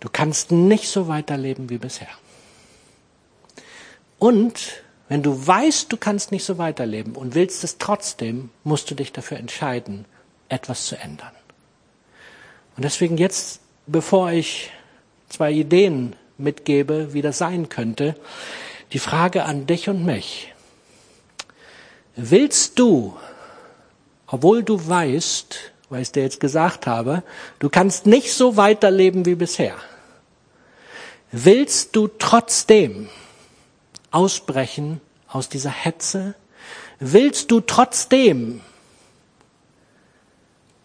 Du 0.00 0.08
kannst 0.10 0.50
nicht 0.50 0.88
so 0.88 1.08
weiterleben 1.08 1.68
wie 1.68 1.78
bisher. 1.78 2.08
Und 4.18 4.82
wenn 5.08 5.22
du 5.22 5.46
weißt, 5.46 5.92
du 5.92 5.96
kannst 5.96 6.32
nicht 6.32 6.44
so 6.44 6.58
weiterleben 6.58 7.14
und 7.14 7.34
willst 7.34 7.62
es 7.62 7.78
trotzdem, 7.78 8.50
musst 8.64 8.90
du 8.90 8.94
dich 8.94 9.12
dafür 9.12 9.36
entscheiden, 9.36 10.06
etwas 10.48 10.86
zu 10.86 10.96
ändern. 10.96 11.32
Und 12.76 12.84
deswegen 12.84 13.18
jetzt, 13.18 13.60
bevor 13.86 14.32
ich 14.32 14.70
zwei 15.28 15.52
Ideen 15.52 16.16
mitgebe, 16.38 17.12
wie 17.12 17.22
das 17.22 17.38
sein 17.38 17.68
könnte, 17.68 18.16
die 18.92 18.98
Frage 18.98 19.44
an 19.44 19.66
dich 19.66 19.88
und 19.88 20.04
mich. 20.04 20.54
Willst 22.16 22.78
du, 22.78 23.14
obwohl 24.26 24.62
du 24.62 24.88
weißt, 24.88 25.72
weil 25.90 26.00
ich 26.00 26.12
dir 26.12 26.22
jetzt 26.22 26.40
gesagt 26.40 26.86
habe, 26.86 27.22
du 27.58 27.68
kannst 27.68 28.06
nicht 28.06 28.32
so 28.32 28.56
weiterleben 28.56 29.26
wie 29.26 29.34
bisher, 29.34 29.76
willst 31.30 31.94
du 31.94 32.08
trotzdem 32.08 33.10
ausbrechen 34.10 35.02
aus 35.28 35.50
dieser 35.50 35.70
Hetze? 35.70 36.34
Willst 36.98 37.50
du 37.50 37.60
trotzdem 37.60 38.62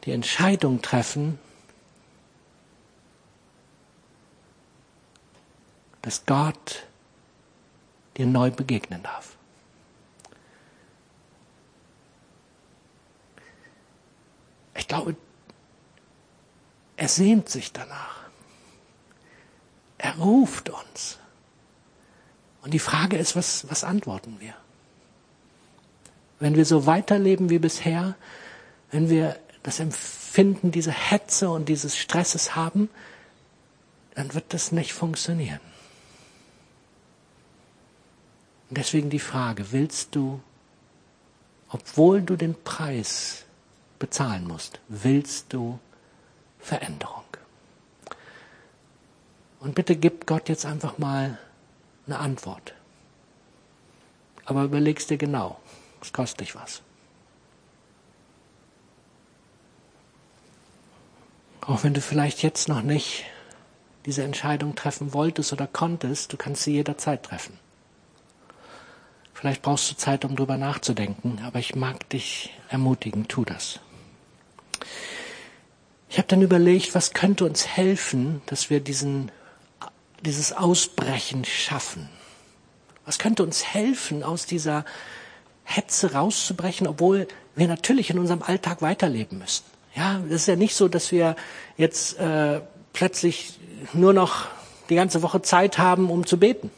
die 0.04 0.12
Entscheidung 0.12 0.82
treffen, 0.82 1.40
dass 6.02 6.26
Gott 6.26 6.84
dir 8.18 8.26
neu 8.26 8.52
begegnen 8.52 9.02
darf? 9.02 9.38
Ich 14.76 14.88
glaube, 14.88 15.16
er 16.98 17.08
sehnt 17.08 17.50
sich 17.50 17.72
danach. 17.72 18.22
Er 19.98 20.18
ruft 20.18 20.70
uns. 20.70 21.20
Und 22.62 22.74
die 22.74 22.80
Frage 22.80 23.18
ist, 23.18 23.36
was, 23.36 23.70
was 23.70 23.84
antworten 23.84 24.38
wir? 24.40 24.54
Wenn 26.40 26.56
wir 26.56 26.66
so 26.66 26.86
weiterleben 26.86 27.50
wie 27.50 27.60
bisher, 27.60 28.16
wenn 28.92 29.10
wir 29.10 29.40
das 29.64 29.80
Empfinden 29.80 30.72
dieser 30.72 30.92
Hetze 30.92 31.50
und 31.50 31.70
dieses 31.70 31.98
Stresses 31.98 32.56
haben, 32.56 32.90
dann 34.16 34.34
wird 34.34 34.54
das 34.54 34.72
nicht 34.72 34.94
funktionieren. 34.94 35.60
Und 38.70 38.78
deswegen 38.78 39.10
die 39.10 39.20
Frage, 39.20 39.72
willst 39.72 40.16
du, 40.16 40.42
obwohl 41.70 42.22
du 42.22 42.36
den 42.36 42.56
Preis 42.64 43.46
bezahlen 44.02 44.48
musst, 44.48 44.80
willst 44.90 45.54
du 45.54 45.80
Veränderung? 46.60 47.24
Und 49.60 49.76
bitte 49.76 49.96
gib 49.96 50.26
Gott 50.26 50.50
jetzt 50.50 50.66
einfach 50.66 50.98
mal 50.98 51.38
eine 52.08 52.18
Antwort. 52.18 52.74
Aber 54.44 54.64
überlegst 54.64 55.12
dir 55.12 55.18
genau, 55.18 55.60
es 56.02 56.12
kostet 56.12 56.42
dich 56.42 56.56
was. 56.56 56.82
Auch 61.62 61.84
wenn 61.84 61.94
du 61.94 62.02
vielleicht 62.02 62.42
jetzt 62.42 62.68
noch 62.68 62.82
nicht 62.82 63.26
diese 64.08 64.24
Entscheidung 64.24 64.74
treffen 64.74 65.14
wolltest 65.14 65.54
oder 65.54 65.68
konntest, 65.68 66.34
du 66.34 66.38
kannst 66.38 66.64
sie 66.64 66.74
jederzeit 66.74 67.22
treffen. 67.22 67.60
Vielleicht 69.36 69.62
brauchst 69.62 69.92
du 69.92 69.96
Zeit, 69.96 70.26
um 70.26 70.36
drüber 70.36 70.58
nachzudenken, 70.58 71.40
aber 71.46 71.60
ich 71.60 71.76
mag 71.76 72.10
dich 72.10 72.52
ermutigen, 72.70 73.28
tu 73.28 73.46
das. 73.46 73.80
Ich 76.12 76.18
habe 76.18 76.28
dann 76.28 76.42
überlegt, 76.42 76.94
was 76.94 77.14
könnte 77.14 77.46
uns 77.46 77.66
helfen, 77.66 78.42
dass 78.48 78.70
wir 78.70 78.82
diesen, 78.82 79.32
dieses 80.26 80.52
Ausbrechen 80.52 81.46
schaffen. 81.46 82.10
Was 83.06 83.18
könnte 83.18 83.44
uns 83.44 83.64
helfen, 83.64 84.22
aus 84.22 84.46
dieser 84.46 84.84
Hetze 85.64 86.12
rauszubrechen, 86.12 86.86
obwohl 86.86 87.30
wir 87.56 87.70
natürlich 87.70 88.10
in 88.10 88.20
unserem 88.20 88.42
Alltag 88.42 88.82
weiterleben 88.82 89.38
müssen. 89.38 89.64
Ja, 89.96 90.20
es 90.26 90.34
ist 90.34 90.48
ja 90.48 90.58
nicht 90.58 90.76
so, 90.76 90.90
dass 90.90 91.14
wir 91.14 91.38
jetzt 91.78 92.20
äh, 92.20 92.60
plötzlich 92.92 93.58
nur 93.94 94.12
noch 94.12 94.48
die 94.90 94.96
ganze 94.96 95.22
Woche 95.22 95.42
Zeit 95.42 95.78
haben, 95.78 96.10
um 96.10 96.26
zu 96.26 96.38
beten. 96.38 96.72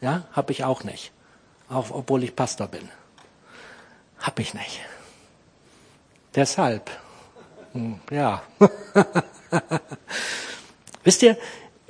Ja, 0.00 0.24
habe 0.32 0.52
ich 0.52 0.64
auch 0.64 0.82
nicht. 0.84 1.12
Auch 1.68 1.90
obwohl 1.90 2.24
ich 2.24 2.34
Pastor 2.34 2.68
bin. 2.68 2.88
Hab 4.18 4.38
ich 4.38 4.54
nicht. 4.54 4.80
Deshalb. 6.34 6.90
Hm, 7.72 8.00
ja. 8.10 8.42
Wisst 11.04 11.22
ihr, 11.22 11.36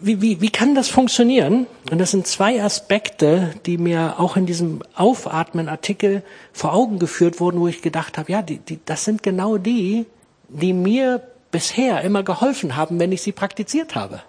wie, 0.01 0.23
wie, 0.23 0.41
wie 0.41 0.51
kann 0.51 0.75
das 0.75 0.89
funktionieren? 0.89 1.67
Und 1.91 1.99
das 1.99 2.13
sind 2.13 2.27
zwei 2.27 2.63
Aspekte, 2.63 3.55
die 3.67 3.79
mir 3.79 4.21
auch 4.21 4.37
in 4.37 4.47
diesem 4.47 4.83
Aufatmen-Artikel 4.95 6.23
vor 6.53 6.73
Augen 6.73 6.99
geführt 6.99 7.41
wurden, 7.41 7.61
wo 7.61 7.69
ich 7.69 7.83
gedacht 7.83 8.17
habe, 8.17 8.31
ja, 8.31 8.43
die, 8.43 8.59
die, 8.59 8.79
das 8.85 9.05
sind 9.05 9.23
genau 9.23 9.59
die, 9.59 10.07
die 10.49 10.73
mir 10.73 11.23
bisher 11.51 12.03
immer 12.03 12.23
geholfen 12.23 12.77
haben, 12.77 13.01
wenn 13.01 13.11
ich 13.11 13.23
sie 13.23 13.33
praktiziert 13.33 13.95
habe. 13.95 14.23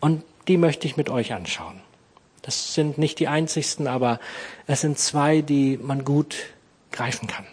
Und 0.00 0.22
die 0.48 0.58
möchte 0.58 0.86
ich 0.86 0.96
mit 0.96 1.08
euch 1.08 1.32
anschauen. 1.32 1.80
Das 2.42 2.74
sind 2.74 2.98
nicht 2.98 3.18
die 3.20 3.28
einzigsten, 3.28 3.86
aber 3.86 4.20
es 4.66 4.82
sind 4.82 4.98
zwei, 4.98 5.40
die 5.40 5.78
man 5.78 6.04
gut 6.04 6.36
greifen 6.92 7.26
kann. 7.26 7.46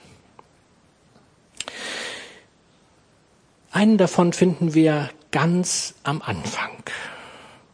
Einen 3.74 3.98
davon 3.98 4.34
finden 4.34 4.74
wir 4.74 5.10
ganz 5.32 5.96
am 6.04 6.22
Anfang 6.22 6.72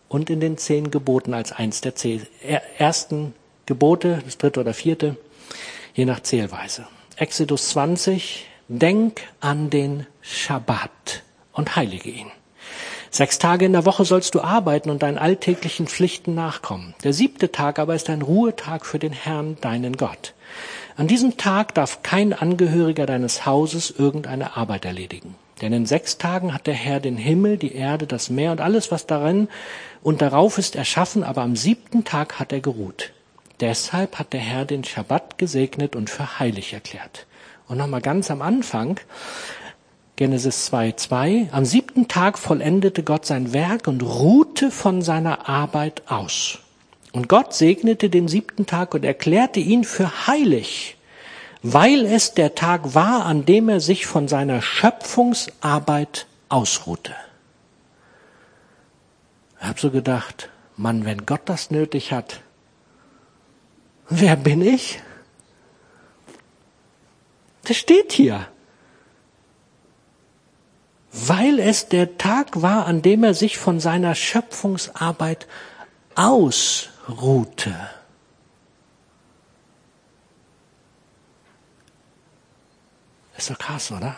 und 0.08 0.30
in 0.30 0.40
den 0.40 0.60
zehn 0.60 0.92
Geboten 0.92 1.34
als 1.34 1.52
eins 1.52 1.82
der 1.82 1.96
zehn, 1.96 2.22
ersten 2.78 3.34
Gebote, 3.66 4.22
das 4.24 4.38
dritte 4.38 4.60
oder 4.60 4.76
vierte, 4.76 5.18
je 5.96 6.06
nach 6.06 6.22
Zählweise. 6.22 6.88
Exodus 7.16 7.70
20, 7.70 8.46
denk 8.68 9.22
an 9.40 9.72
den 9.72 10.06
Schabbat 10.22 11.24
und 11.52 11.76
heilige 11.76 12.12
ihn. 12.12 12.32
Sechs 13.10 13.40
Tage 13.40 13.66
in 13.66 13.74
der 13.74 13.86
Woche 13.86 14.06
sollst 14.06 14.36
du 14.36 14.42
arbeiten 14.42 14.92
und 14.92 15.02
deinen 15.02 15.18
alltäglichen 15.18 15.88
Pflichten 15.88 16.36
nachkommen. 16.36 16.94
Der 17.04 17.14
siebte 17.14 17.52
Tag 17.52 17.80
aber 17.80 17.96
ist 17.96 18.12
ein 18.12 18.22
Ruhetag 18.22 18.86
für 18.86 19.00
den 19.00 19.14
Herrn, 19.14 19.58
deinen 19.62 19.98
Gott. 19.98 20.36
An 20.96 21.08
diesem 21.08 21.38
Tag 21.38 21.74
darf 21.74 22.04
kein 22.04 22.34
Angehöriger 22.34 23.08
deines 23.08 23.48
Hauses 23.48 23.90
irgendeine 23.90 24.58
Arbeit 24.58 24.86
erledigen. 24.86 25.34
Denn 25.62 25.74
in 25.74 25.86
sechs 25.86 26.18
Tagen 26.18 26.54
hat 26.54 26.68
der 26.68 26.74
Herr 26.74 27.00
den 27.00 27.18
Himmel, 27.18 27.58
die 27.58 27.74
Erde, 27.74 28.06
das 28.06 28.30
Meer 28.30 28.52
und 28.52 28.62
alles, 28.62 28.92
was 28.92 29.08
darin 29.08 29.48
und 30.04 30.22
darauf 30.22 30.58
ist, 30.58 30.76
erschaffen, 30.76 31.24
aber 31.24 31.42
am 31.42 31.56
siebten 31.56 32.04
Tag 32.04 32.40
hat 32.40 32.54
er 32.54 32.60
geruht. 32.60 33.12
Deshalb 33.60 34.20
hat 34.20 34.34
der 34.34 34.40
Herr 34.40 34.66
den 34.66 34.84
Schabbat 34.84 35.38
gesegnet 35.40 35.96
und 35.96 36.10
für 36.10 36.40
heilig 36.40 36.74
erklärt. 36.74 37.26
Und 37.68 37.78
nochmal 37.78 38.02
ganz 38.02 38.30
am 38.30 38.44
Anfang, 38.44 39.00
Genesis 40.16 40.72
2,2, 40.72 41.52
am 41.52 41.66
siebten 41.66 42.08
Tag 42.08 42.38
vollendete 42.38 43.04
Gott 43.04 43.26
sein 43.26 43.54
Werk 43.54 43.88
und 43.88 44.02
ruhte 44.02 44.72
von 44.72 45.02
seiner 45.02 45.50
Arbeit 45.50 46.04
aus. 46.08 46.60
Und 47.12 47.30
Gott 47.30 47.54
segnete 47.54 48.10
den 48.10 48.28
siebten 48.28 48.66
Tag 48.66 48.94
und 48.94 49.04
erklärte 49.04 49.60
ihn 49.60 49.84
für 49.84 50.28
heilig, 50.28 50.97
weil 51.64 52.06
es 52.06 52.34
der 52.34 52.56
Tag 52.56 52.94
war, 52.94 53.26
an 53.26 53.46
dem 53.46 53.70
er 53.70 53.80
sich 53.80 54.06
von 54.06 54.28
seiner 54.28 54.62
Schöpfungsarbeit 54.62 56.28
ausruhte. 56.50 57.16
Ich 59.60 59.66
habe 59.66 59.80
so 59.80 59.90
gedacht, 59.92 60.50
Mann, 60.76 61.06
wenn 61.06 61.26
Gott 61.26 61.42
das 61.46 61.72
nötig 61.72 62.12
hat, 62.12 62.42
wer 64.10 64.36
bin 64.36 64.62
ich? 64.62 65.02
Das 67.64 67.78
steht 67.78 68.14
hier. 68.14 68.48
Weil 71.12 71.60
es 71.60 71.90
der 71.90 72.18
Tag 72.18 72.62
war, 72.62 72.86
an 72.86 73.02
dem 73.02 73.24
er 73.24 73.34
sich 73.34 73.58
von 73.58 73.80
seiner 73.80 74.14
Schöpfungsarbeit 74.14 75.48
ausruhte. 76.14 77.76
Ist 83.38 83.52
doch 83.52 83.60
krass, 83.60 83.92
oder? 83.92 84.16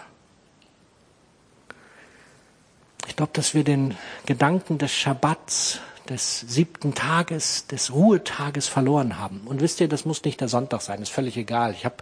Ich 3.07 3.15
glaube, 3.15 3.31
dass 3.33 3.53
wir 3.53 3.63
den 3.63 3.97
Gedanken 4.25 4.77
des 4.77 4.93
Schabbats, 4.93 5.79
des 6.07 6.39
siebten 6.41 6.95
Tages, 6.95 7.67
des 7.67 7.91
Ruhetages 7.91 8.67
verloren 8.67 9.19
haben. 9.19 9.41
Und 9.45 9.61
wisst 9.61 9.81
ihr, 9.81 9.89
das 9.89 10.05
muss 10.05 10.23
nicht 10.23 10.39
der 10.39 10.47
Sonntag 10.47 10.81
sein, 10.81 11.01
ist 11.01 11.11
völlig 11.11 11.35
egal. 11.35 11.73
Ich 11.73 11.85
habe 11.85 11.97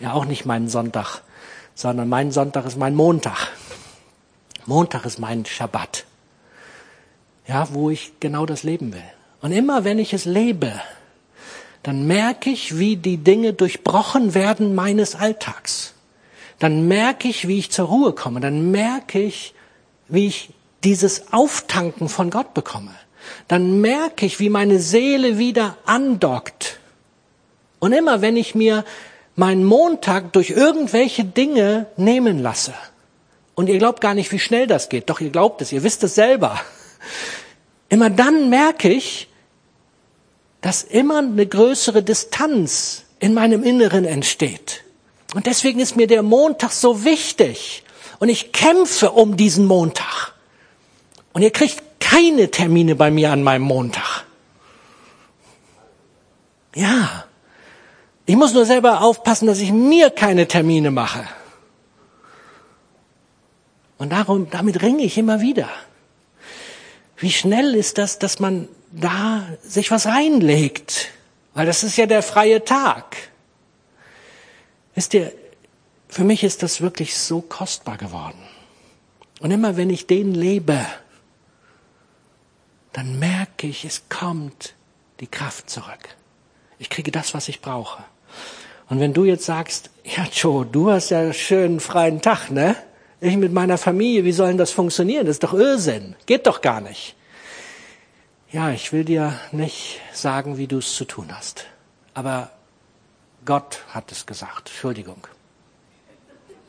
ja 0.00 0.12
auch 0.12 0.24
nicht 0.24 0.46
meinen 0.46 0.68
Sonntag, 0.68 1.22
sondern 1.74 2.08
mein 2.08 2.32
Sonntag 2.32 2.64
ist 2.64 2.78
mein 2.78 2.94
Montag. 2.94 3.48
Montag 4.64 5.04
ist 5.04 5.18
mein 5.18 5.44
Schabbat. 5.44 6.06
Ja, 7.46 7.68
wo 7.72 7.90
ich 7.90 8.14
genau 8.20 8.46
das 8.46 8.62
leben 8.62 8.94
will. 8.94 9.04
Und 9.42 9.52
immer 9.52 9.84
wenn 9.84 9.98
ich 9.98 10.14
es 10.14 10.24
lebe, 10.24 10.72
dann 11.82 12.06
merke 12.06 12.48
ich, 12.48 12.78
wie 12.78 12.96
die 12.96 13.18
Dinge 13.18 13.52
durchbrochen 13.52 14.32
werden 14.34 14.74
meines 14.74 15.14
Alltags 15.14 15.93
dann 16.58 16.88
merke 16.88 17.28
ich, 17.28 17.48
wie 17.48 17.58
ich 17.58 17.70
zur 17.70 17.88
Ruhe 17.88 18.12
komme, 18.12 18.40
dann 18.40 18.70
merke 18.70 19.20
ich, 19.20 19.54
wie 20.08 20.26
ich 20.26 20.50
dieses 20.84 21.32
Auftanken 21.32 22.08
von 22.08 22.30
Gott 22.30 22.54
bekomme. 22.54 22.94
Dann 23.48 23.80
merke 23.80 24.26
ich, 24.26 24.38
wie 24.38 24.50
meine 24.50 24.78
Seele 24.78 25.38
wieder 25.38 25.76
andockt. 25.86 26.78
Und 27.78 27.92
immer 27.92 28.20
wenn 28.20 28.36
ich 28.36 28.54
mir 28.54 28.84
meinen 29.36 29.64
Montag 29.64 30.32
durch 30.32 30.50
irgendwelche 30.50 31.24
Dinge 31.24 31.86
nehmen 31.96 32.38
lasse, 32.38 32.74
und 33.54 33.68
ihr 33.68 33.78
glaubt 33.78 34.00
gar 34.00 34.14
nicht, 34.14 34.32
wie 34.32 34.38
schnell 34.38 34.66
das 34.66 34.88
geht, 34.88 35.08
doch 35.10 35.20
ihr 35.20 35.30
glaubt 35.30 35.62
es, 35.62 35.72
ihr 35.72 35.82
wisst 35.82 36.02
es 36.02 36.14
selber, 36.14 36.60
immer 37.88 38.10
dann 38.10 38.50
merke 38.50 38.88
ich, 38.88 39.28
dass 40.60 40.82
immer 40.82 41.18
eine 41.18 41.46
größere 41.46 42.02
Distanz 42.02 43.04
in 43.18 43.34
meinem 43.34 43.62
Inneren 43.62 44.04
entsteht. 44.04 44.83
Und 45.34 45.46
deswegen 45.46 45.80
ist 45.80 45.96
mir 45.96 46.06
der 46.06 46.22
Montag 46.22 46.70
so 46.72 47.04
wichtig. 47.04 47.82
Und 48.20 48.28
ich 48.28 48.52
kämpfe 48.52 49.10
um 49.10 49.36
diesen 49.36 49.66
Montag. 49.66 50.32
Und 51.32 51.42
ihr 51.42 51.50
kriegt 51.50 51.82
keine 51.98 52.50
Termine 52.50 52.94
bei 52.94 53.10
mir 53.10 53.32
an 53.32 53.42
meinem 53.42 53.62
Montag. 53.62 54.24
Ja. 56.74 57.24
Ich 58.26 58.36
muss 58.36 58.54
nur 58.54 58.64
selber 58.64 59.02
aufpassen, 59.02 59.46
dass 59.46 59.58
ich 59.58 59.72
mir 59.72 60.10
keine 60.10 60.46
Termine 60.48 60.90
mache. 60.90 61.26
Und 63.98 64.10
darum, 64.12 64.48
damit 64.50 64.82
ringe 64.82 65.02
ich 65.02 65.18
immer 65.18 65.40
wieder. 65.40 65.68
Wie 67.16 67.32
schnell 67.32 67.74
ist 67.74 67.98
das, 67.98 68.18
dass 68.18 68.38
man 68.38 68.68
da 68.92 69.46
sich 69.62 69.90
was 69.90 70.06
reinlegt? 70.06 71.08
Weil 71.54 71.66
das 71.66 71.82
ist 71.82 71.96
ja 71.96 72.06
der 72.06 72.22
freie 72.22 72.64
Tag. 72.64 73.16
Wisst 74.94 75.14
ihr, 75.14 75.32
für 76.08 76.24
mich 76.24 76.44
ist 76.44 76.62
das 76.62 76.80
wirklich 76.80 77.16
so 77.16 77.40
kostbar 77.40 77.96
geworden. 77.96 78.38
Und 79.40 79.50
immer 79.50 79.76
wenn 79.76 79.90
ich 79.90 80.06
den 80.06 80.34
lebe, 80.34 80.78
dann 82.92 83.18
merke 83.18 83.66
ich, 83.66 83.84
es 83.84 84.08
kommt 84.08 84.74
die 85.20 85.26
Kraft 85.26 85.68
zurück. 85.68 86.16
Ich 86.78 86.90
kriege 86.90 87.10
das, 87.10 87.34
was 87.34 87.48
ich 87.48 87.60
brauche. 87.60 88.04
Und 88.88 89.00
wenn 89.00 89.12
du 89.12 89.24
jetzt 89.24 89.44
sagst, 89.44 89.90
ja 90.04 90.24
Joe, 90.32 90.64
du 90.64 90.90
hast 90.90 91.10
ja 91.10 91.20
einen 91.20 91.34
schönen 91.34 91.80
freien 91.80 92.20
Tag, 92.20 92.50
ne? 92.50 92.76
Ich 93.20 93.36
mit 93.36 93.52
meiner 93.52 93.78
Familie, 93.78 94.24
wie 94.24 94.32
soll 94.32 94.48
denn 94.48 94.58
das 94.58 94.70
funktionieren? 94.70 95.26
Das 95.26 95.36
ist 95.36 95.42
doch 95.42 95.54
Irrsinn. 95.54 96.14
Geht 96.26 96.46
doch 96.46 96.60
gar 96.60 96.80
nicht. 96.80 97.16
Ja, 98.52 98.70
ich 98.70 98.92
will 98.92 99.04
dir 99.04 99.38
nicht 99.50 100.00
sagen, 100.12 100.58
wie 100.58 100.66
du 100.66 100.78
es 100.78 100.94
zu 100.94 101.04
tun 101.04 101.34
hast. 101.34 101.66
Aber 102.12 102.50
Gott 103.44 103.80
hat 103.88 104.10
es 104.12 104.26
gesagt. 104.26 104.70
Entschuldigung. 104.70 105.26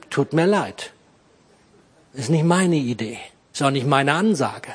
Tut 0.09 0.33
mir 0.33 0.45
leid. 0.45 0.91
Ist 2.13 2.29
nicht 2.29 2.43
meine 2.45 2.77
Idee. 2.77 3.19
Ist 3.53 3.63
auch 3.63 3.71
nicht 3.71 3.87
meine 3.87 4.13
Ansage. 4.13 4.73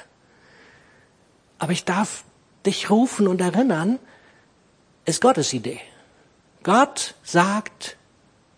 Aber 1.59 1.73
ich 1.73 1.85
darf 1.85 2.25
dich 2.67 2.91
rufen 2.91 3.29
und 3.29 3.41
erinnern, 3.41 3.99
ist 5.05 5.21
Gottes 5.21 5.53
Idee. 5.53 5.81
Gott 6.63 7.15
sagt, 7.23 7.97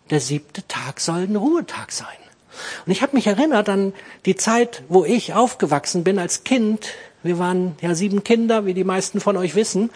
der 0.09 0.19
siebte 0.19 0.67
Tag 0.67 0.99
soll 0.99 1.23
ein 1.23 1.35
Ruhetag 1.35 1.91
sein. 1.91 2.07
Und 2.85 2.91
ich 2.91 3.01
habe 3.01 3.15
mich 3.15 3.27
erinnert 3.27 3.69
an 3.69 3.93
die 4.25 4.35
Zeit, 4.35 4.83
wo 4.89 5.05
ich 5.05 5.33
aufgewachsen 5.33 6.03
bin 6.03 6.19
als 6.19 6.43
Kind. 6.43 6.89
Wir 7.23 7.39
waren 7.39 7.75
ja 7.81 7.95
sieben 7.95 8.23
Kinder, 8.23 8.65
wie 8.65 8.73
die 8.73 8.83
meisten 8.83 9.19
von 9.19 9.37
euch 9.37 9.55
wissen. 9.55 9.89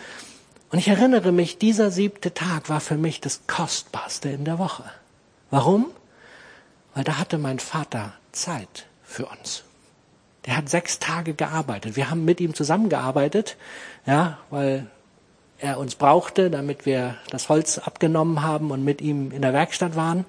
Und 0.70 0.80
ich 0.80 0.88
erinnere 0.90 1.32
mich, 1.32 1.58
dieser 1.58 1.92
siebte 1.92 2.34
Tag 2.34 2.70
war 2.70 2.82
für 2.82 2.98
mich 2.98 3.22
das 3.22 3.42
Kostbarste 3.48 4.30
in 4.30 4.44
der 4.44 4.60
Woche. 4.60 4.84
Warum? 5.50 5.88
Weil 6.94 7.04
da 7.04 7.18
hatte 7.18 7.38
mein 7.38 7.60
Vater 7.60 8.14
Zeit 8.32 8.86
für 9.04 9.26
uns. 9.26 9.64
Der 10.46 10.58
hat 10.58 10.70
sechs 10.70 11.00
Tage 11.00 11.34
gearbeitet. 11.34 11.96
Wir 11.96 12.10
haben 12.10 12.26
mit 12.26 12.42
ihm 12.42 12.54
zusammengearbeitet, 12.54 13.56
ja, 14.06 14.38
weil 14.50 14.88
er 15.60 15.80
uns 15.80 15.96
brauchte, 15.96 16.50
damit 16.50 16.86
wir 16.86 17.18
das 17.30 17.50
Holz 17.50 17.78
abgenommen 17.78 18.44
haben 18.44 18.72
und 18.72 18.84
mit 18.84 19.02
ihm 19.02 19.32
in 19.32 19.42
der 19.42 19.54
Werkstatt 19.54 19.96
waren. 19.96 20.26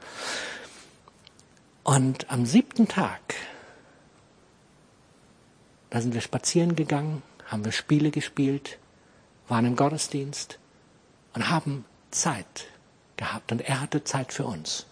Und 1.82 2.30
am 2.30 2.46
siebten 2.46 2.88
Tag, 2.88 3.34
da 5.90 6.00
sind 6.00 6.14
wir 6.14 6.20
spazieren 6.20 6.76
gegangen, 6.76 7.22
haben 7.46 7.64
wir 7.64 7.72
Spiele 7.72 8.10
gespielt, 8.10 8.78
waren 9.48 9.64
im 9.64 9.76
Gottesdienst 9.76 10.58
und 11.34 11.50
haben 11.50 11.84
Zeit 12.10 12.66
gehabt. 13.16 13.52
Und 13.52 13.60
er 13.60 13.80
hatte 13.80 14.04
Zeit 14.04 14.32
für 14.32 14.44
uns. 14.44 14.86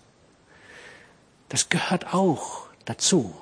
Das 1.48 1.68
gehört 1.68 2.12
auch 2.12 2.66
dazu. 2.84 3.34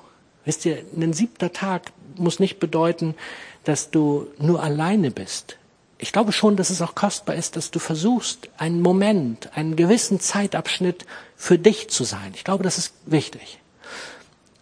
Wisst 0.43 0.65
ihr, 0.65 0.83
ein 0.95 1.13
siebter 1.13 1.51
Tag 1.51 1.91
muss 2.15 2.39
nicht 2.39 2.59
bedeuten, 2.59 3.15
dass 3.63 3.89
du 3.89 4.27
nur 4.37 4.61
alleine 4.61 5.11
bist. 5.11 5.57
Ich 5.97 6.11
glaube 6.11 6.33
schon, 6.33 6.55
dass 6.55 6.69
es 6.69 6.81
auch 6.81 6.93
kostbar 6.93 7.35
ist, 7.35 7.55
dass 7.55 7.71
du 7.71 7.79
versuchst, 7.79 8.49
einen 8.57 8.81
Moment, 8.81 9.55
einen 9.57 9.75
gewissen 9.75 10.19
Zeitabschnitt 10.19 11.05
für 11.35 11.57
dich 11.57 11.89
zu 11.89 12.03
sein. 12.03 12.33
Ich 12.35 12.43
glaube, 12.43 12.63
das 12.63 12.77
ist 12.77 12.93
wichtig. 13.05 13.59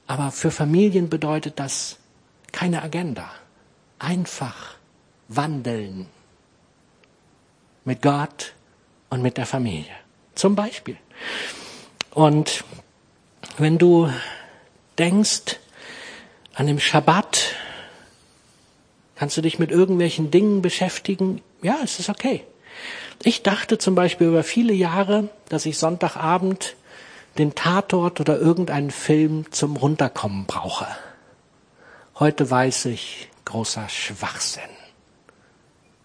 Aber 0.08 0.32
für 0.32 0.52
Familien 0.52 1.10
bedeutet 1.10 1.60
das 1.60 1.98
keine 2.52 2.84
Agenda. 2.84 3.30
Einfach 4.00 4.76
wandeln 5.28 6.08
mit 7.86 8.02
Gott 8.02 8.54
und 9.10 9.22
mit 9.22 9.38
der 9.38 9.46
Familie. 9.46 9.92
Zum 10.36 10.56
Beispiel. 10.56 10.98
Und 12.12 12.64
wenn 13.58 13.78
du 13.78 14.10
denkst 14.98 15.60
an 16.56 16.68
den 16.68 16.80
Schabbat, 16.80 17.56
kannst 19.16 19.38
du 19.38 19.42
dich 19.42 19.60
mit 19.60 19.72
irgendwelchen 19.72 20.32
Dingen 20.32 20.62
beschäftigen. 20.62 21.42
Ja, 21.62 21.78
es 21.84 22.00
ist 22.00 22.10
okay. 22.10 22.44
Ich 23.24 23.44
dachte 23.44 23.78
zum 23.78 23.96
Beispiel 23.96 24.28
über 24.28 24.44
viele 24.44 24.74
Jahre, 24.74 25.30
dass 25.50 25.66
ich 25.66 25.78
Sonntagabend 25.78 26.76
den 27.38 27.56
Tatort 27.56 28.20
oder 28.20 28.38
irgendeinen 28.38 28.92
Film 28.92 29.52
zum 29.52 29.76
Runterkommen 29.76 30.46
brauche. 30.46 30.88
Heute 32.20 32.50
weiß 32.50 32.86
ich, 32.86 33.30
großer 33.46 33.90
Schwachsinn. 33.90 34.64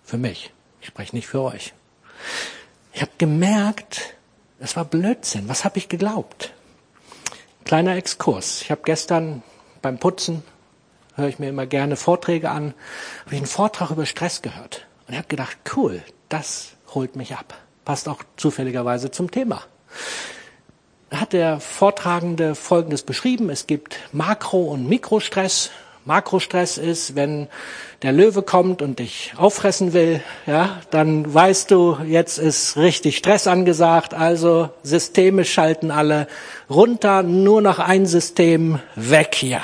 Für 0.05 0.17
mich. 0.17 0.53
Ich 0.89 0.93
spreche 0.93 1.15
nicht 1.15 1.27
für 1.27 1.43
euch. 1.43 1.75
Ich 2.95 3.03
habe 3.03 3.13
gemerkt, 3.19 4.17
es 4.59 4.75
war 4.75 4.87
Blödsinn. 4.87 5.47
Was 5.47 5.67
habe 5.67 5.77
ich 5.77 5.91
geglaubt? 5.91 6.55
Kleiner 7.67 7.97
Exkurs. 7.97 8.63
Ich 8.63 8.71
habe 8.71 8.81
gestern 8.87 9.43
beim 9.83 9.99
Putzen, 9.99 10.43
höre 11.15 11.29
ich 11.29 11.39
mir 11.39 11.51
immer 11.51 11.67
gerne 11.67 11.97
Vorträge 11.97 12.49
an, 12.49 12.73
habe 13.27 13.35
ich 13.35 13.37
einen 13.37 13.47
Vortrag 13.47 13.91
über 13.91 14.07
Stress 14.07 14.41
gehört. 14.41 14.87
Und 15.07 15.13
ich 15.13 15.19
habe 15.19 15.29
gedacht, 15.29 15.59
cool, 15.77 16.03
das 16.31 16.71
holt 16.95 17.17
mich 17.17 17.37
ab. 17.37 17.59
Passt 17.85 18.09
auch 18.09 18.23
zufälligerweise 18.39 19.11
zum 19.11 19.31
Thema. 19.31 19.65
Da 21.11 21.21
hat 21.21 21.35
der 21.35 21.61
Vortragende 21.61 22.55
Folgendes 22.55 23.03
beschrieben. 23.03 23.51
Es 23.51 23.67
gibt 23.67 23.99
Makro- 24.15 24.71
und 24.71 24.89
Mikrostress. 24.89 25.71
Makrostress 26.09 26.79
ist, 26.79 27.17
wenn 27.17 27.49
der 28.01 28.13
Löwe 28.13 28.41
kommt 28.41 28.81
und 28.81 28.99
dich 28.99 29.35
auffressen 29.37 29.93
will, 29.93 30.23
ja, 30.47 30.81
dann 30.91 31.33
weißt 31.33 31.71
du, 31.71 31.99
jetzt 32.07 32.39
ist 32.39 32.79
richtig 32.79 33.19
Stress 33.19 33.47
angesagt, 33.47 34.15
also 34.15 34.71
Systeme 34.83 35.45
schalten 35.45 35.91
alle 35.91 36.27
runter, 36.71 37.23
nur 37.23 37.61
noch 37.61 37.79
ein 37.79 38.07
System 38.07 38.81
weg 38.97 39.35
hier. 39.35 39.61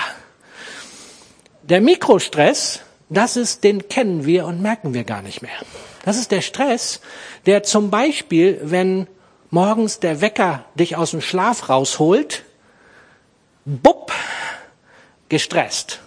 Der 1.62 1.80
Mikrostress, 1.80 2.80
das 3.09 3.38
ist, 3.38 3.64
den 3.64 3.88
kennen 3.88 4.26
wir 4.26 4.44
und 4.44 4.61
merken 4.61 4.92
wir 4.92 5.04
gar 5.04 5.22
nicht 5.22 5.40
mehr. 5.40 5.57
Das 6.04 6.18
ist 6.18 6.30
der 6.30 6.42
Stress, 6.42 7.00
der 7.46 7.62
zum 7.62 7.88
Beispiel, 7.88 8.61
wenn 8.62 9.07
morgens 9.48 9.98
der 9.98 10.20
Wecker 10.20 10.66
dich 10.74 10.94
aus 10.96 11.12
dem 11.12 11.22
Schlaf 11.22 11.70
rausholt, 11.70 12.44
bupp, 13.64 14.12
gestresst. 15.30 16.00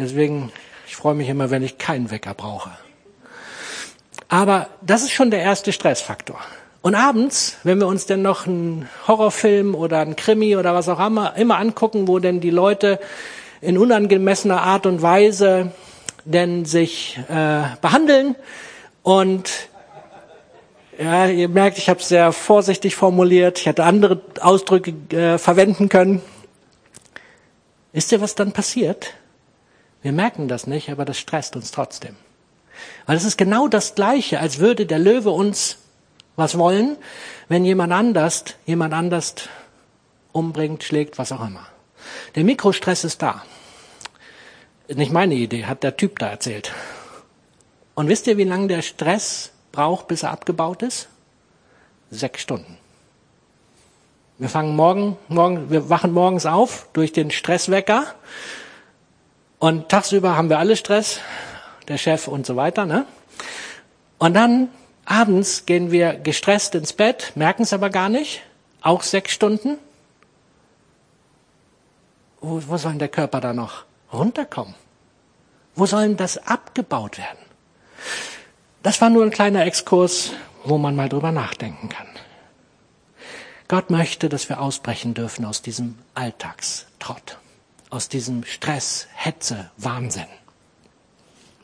Deswegen, 0.00 0.50
ich 0.86 0.96
freue 0.96 1.14
mich 1.14 1.28
immer, 1.28 1.50
wenn 1.50 1.62
ich 1.62 1.76
keinen 1.76 2.10
Wecker 2.10 2.32
brauche. 2.32 2.70
Aber 4.28 4.68
das 4.80 5.02
ist 5.02 5.12
schon 5.12 5.30
der 5.30 5.42
erste 5.42 5.72
Stressfaktor. 5.72 6.40
Und 6.80 6.94
abends, 6.94 7.58
wenn 7.64 7.78
wir 7.78 7.86
uns 7.86 8.06
denn 8.06 8.22
noch 8.22 8.46
einen 8.46 8.88
Horrorfilm 9.06 9.74
oder 9.74 10.00
einen 10.00 10.16
Krimi 10.16 10.56
oder 10.56 10.74
was 10.74 10.88
auch 10.88 11.04
immer, 11.04 11.36
immer 11.36 11.58
angucken, 11.58 12.08
wo 12.08 12.18
denn 12.18 12.40
die 12.40 12.50
Leute 12.50 12.98
in 13.60 13.76
unangemessener 13.76 14.62
Art 14.62 14.86
und 14.86 15.02
Weise 15.02 15.72
denn 16.24 16.64
sich 16.64 17.18
äh, 17.28 17.62
behandeln 17.82 18.36
und 19.02 19.50
ja, 20.98 21.26
ihr 21.26 21.48
merkt, 21.48 21.78
ich 21.78 21.88
habe 21.88 22.00
es 22.00 22.08
sehr 22.08 22.30
vorsichtig 22.32 22.94
formuliert. 22.94 23.58
Ich 23.58 23.64
hätte 23.66 23.84
andere 23.84 24.20
Ausdrücke 24.40 24.92
äh, 25.16 25.38
verwenden 25.38 25.88
können. 25.88 26.20
Wisst 27.92 28.12
ihr, 28.12 28.20
was 28.20 28.34
dann 28.34 28.52
passiert? 28.52 29.14
Wir 30.02 30.12
merken 30.12 30.48
das 30.48 30.66
nicht, 30.66 30.90
aber 30.90 31.04
das 31.04 31.18
stresst 31.18 31.56
uns 31.56 31.70
trotzdem. 31.70 32.16
Weil 33.06 33.16
es 33.16 33.24
ist 33.24 33.36
genau 33.36 33.68
das 33.68 33.94
Gleiche, 33.94 34.40
als 34.40 34.58
würde 34.58 34.86
der 34.86 34.98
Löwe 34.98 35.30
uns 35.30 35.76
was 36.36 36.56
wollen, 36.56 36.96
wenn 37.48 37.64
jemand 37.64 37.92
anders, 37.92 38.44
jemand 38.64 38.94
anders 38.94 39.34
umbringt, 40.32 40.82
schlägt, 40.84 41.18
was 41.18 41.32
auch 41.32 41.44
immer. 41.46 41.66
Der 42.34 42.44
Mikrostress 42.44 43.04
ist 43.04 43.20
da. 43.20 43.44
Nicht 44.88 45.12
meine 45.12 45.34
Idee, 45.34 45.66
hat 45.66 45.82
der 45.82 45.96
Typ 45.96 46.18
da 46.18 46.28
erzählt. 46.28 46.72
Und 47.94 48.08
wisst 48.08 48.26
ihr, 48.26 48.38
wie 48.38 48.44
lange 48.44 48.68
der 48.68 48.82
Stress 48.82 49.52
braucht, 49.72 50.08
bis 50.08 50.22
er 50.22 50.30
abgebaut 50.30 50.82
ist? 50.82 51.08
Sechs 52.10 52.40
Stunden. 52.40 52.78
Wir 54.38 54.48
fangen 54.48 54.74
morgen, 54.74 55.18
morgen, 55.28 55.70
wir 55.70 55.90
wachen 55.90 56.12
morgens 56.12 56.46
auf 56.46 56.88
durch 56.94 57.12
den 57.12 57.30
Stresswecker 57.30 58.14
und 59.60 59.90
tagsüber 59.90 60.36
haben 60.36 60.48
wir 60.48 60.58
alle 60.58 60.74
Stress, 60.74 61.20
der 61.86 61.98
Chef 61.98 62.26
und 62.26 62.46
so 62.46 62.56
weiter. 62.56 62.86
Ne? 62.86 63.04
Und 64.18 64.32
dann 64.34 64.68
abends 65.04 65.66
gehen 65.66 65.92
wir 65.92 66.14
gestresst 66.14 66.74
ins 66.74 66.94
Bett, 66.94 67.32
merken 67.34 67.62
es 67.62 67.74
aber 67.74 67.90
gar 67.90 68.08
nicht. 68.08 68.42
Auch 68.80 69.02
sechs 69.02 69.32
Stunden. 69.32 69.76
Wo, 72.40 72.62
wo 72.66 72.78
soll 72.78 72.92
denn 72.92 73.00
der 73.00 73.08
Körper 73.08 73.42
da 73.42 73.52
noch 73.52 73.84
runterkommen? 74.10 74.74
Wo 75.74 75.84
soll 75.84 76.08
denn 76.08 76.16
das 76.16 76.38
abgebaut 76.38 77.18
werden? 77.18 77.38
Das 78.82 79.02
war 79.02 79.10
nur 79.10 79.24
ein 79.24 79.30
kleiner 79.30 79.66
Exkurs, 79.66 80.32
wo 80.64 80.78
man 80.78 80.96
mal 80.96 81.10
drüber 81.10 81.32
nachdenken 81.32 81.90
kann. 81.90 82.08
Gott 83.68 83.90
möchte, 83.90 84.30
dass 84.30 84.48
wir 84.48 84.58
ausbrechen 84.58 85.12
dürfen 85.12 85.44
aus 85.44 85.60
diesem 85.60 85.98
Alltagstrott 86.14 87.39
aus 87.90 88.08
diesem 88.08 88.44
Stress, 88.44 89.08
Hetze, 89.14 89.70
Wahnsinn. 89.76 90.26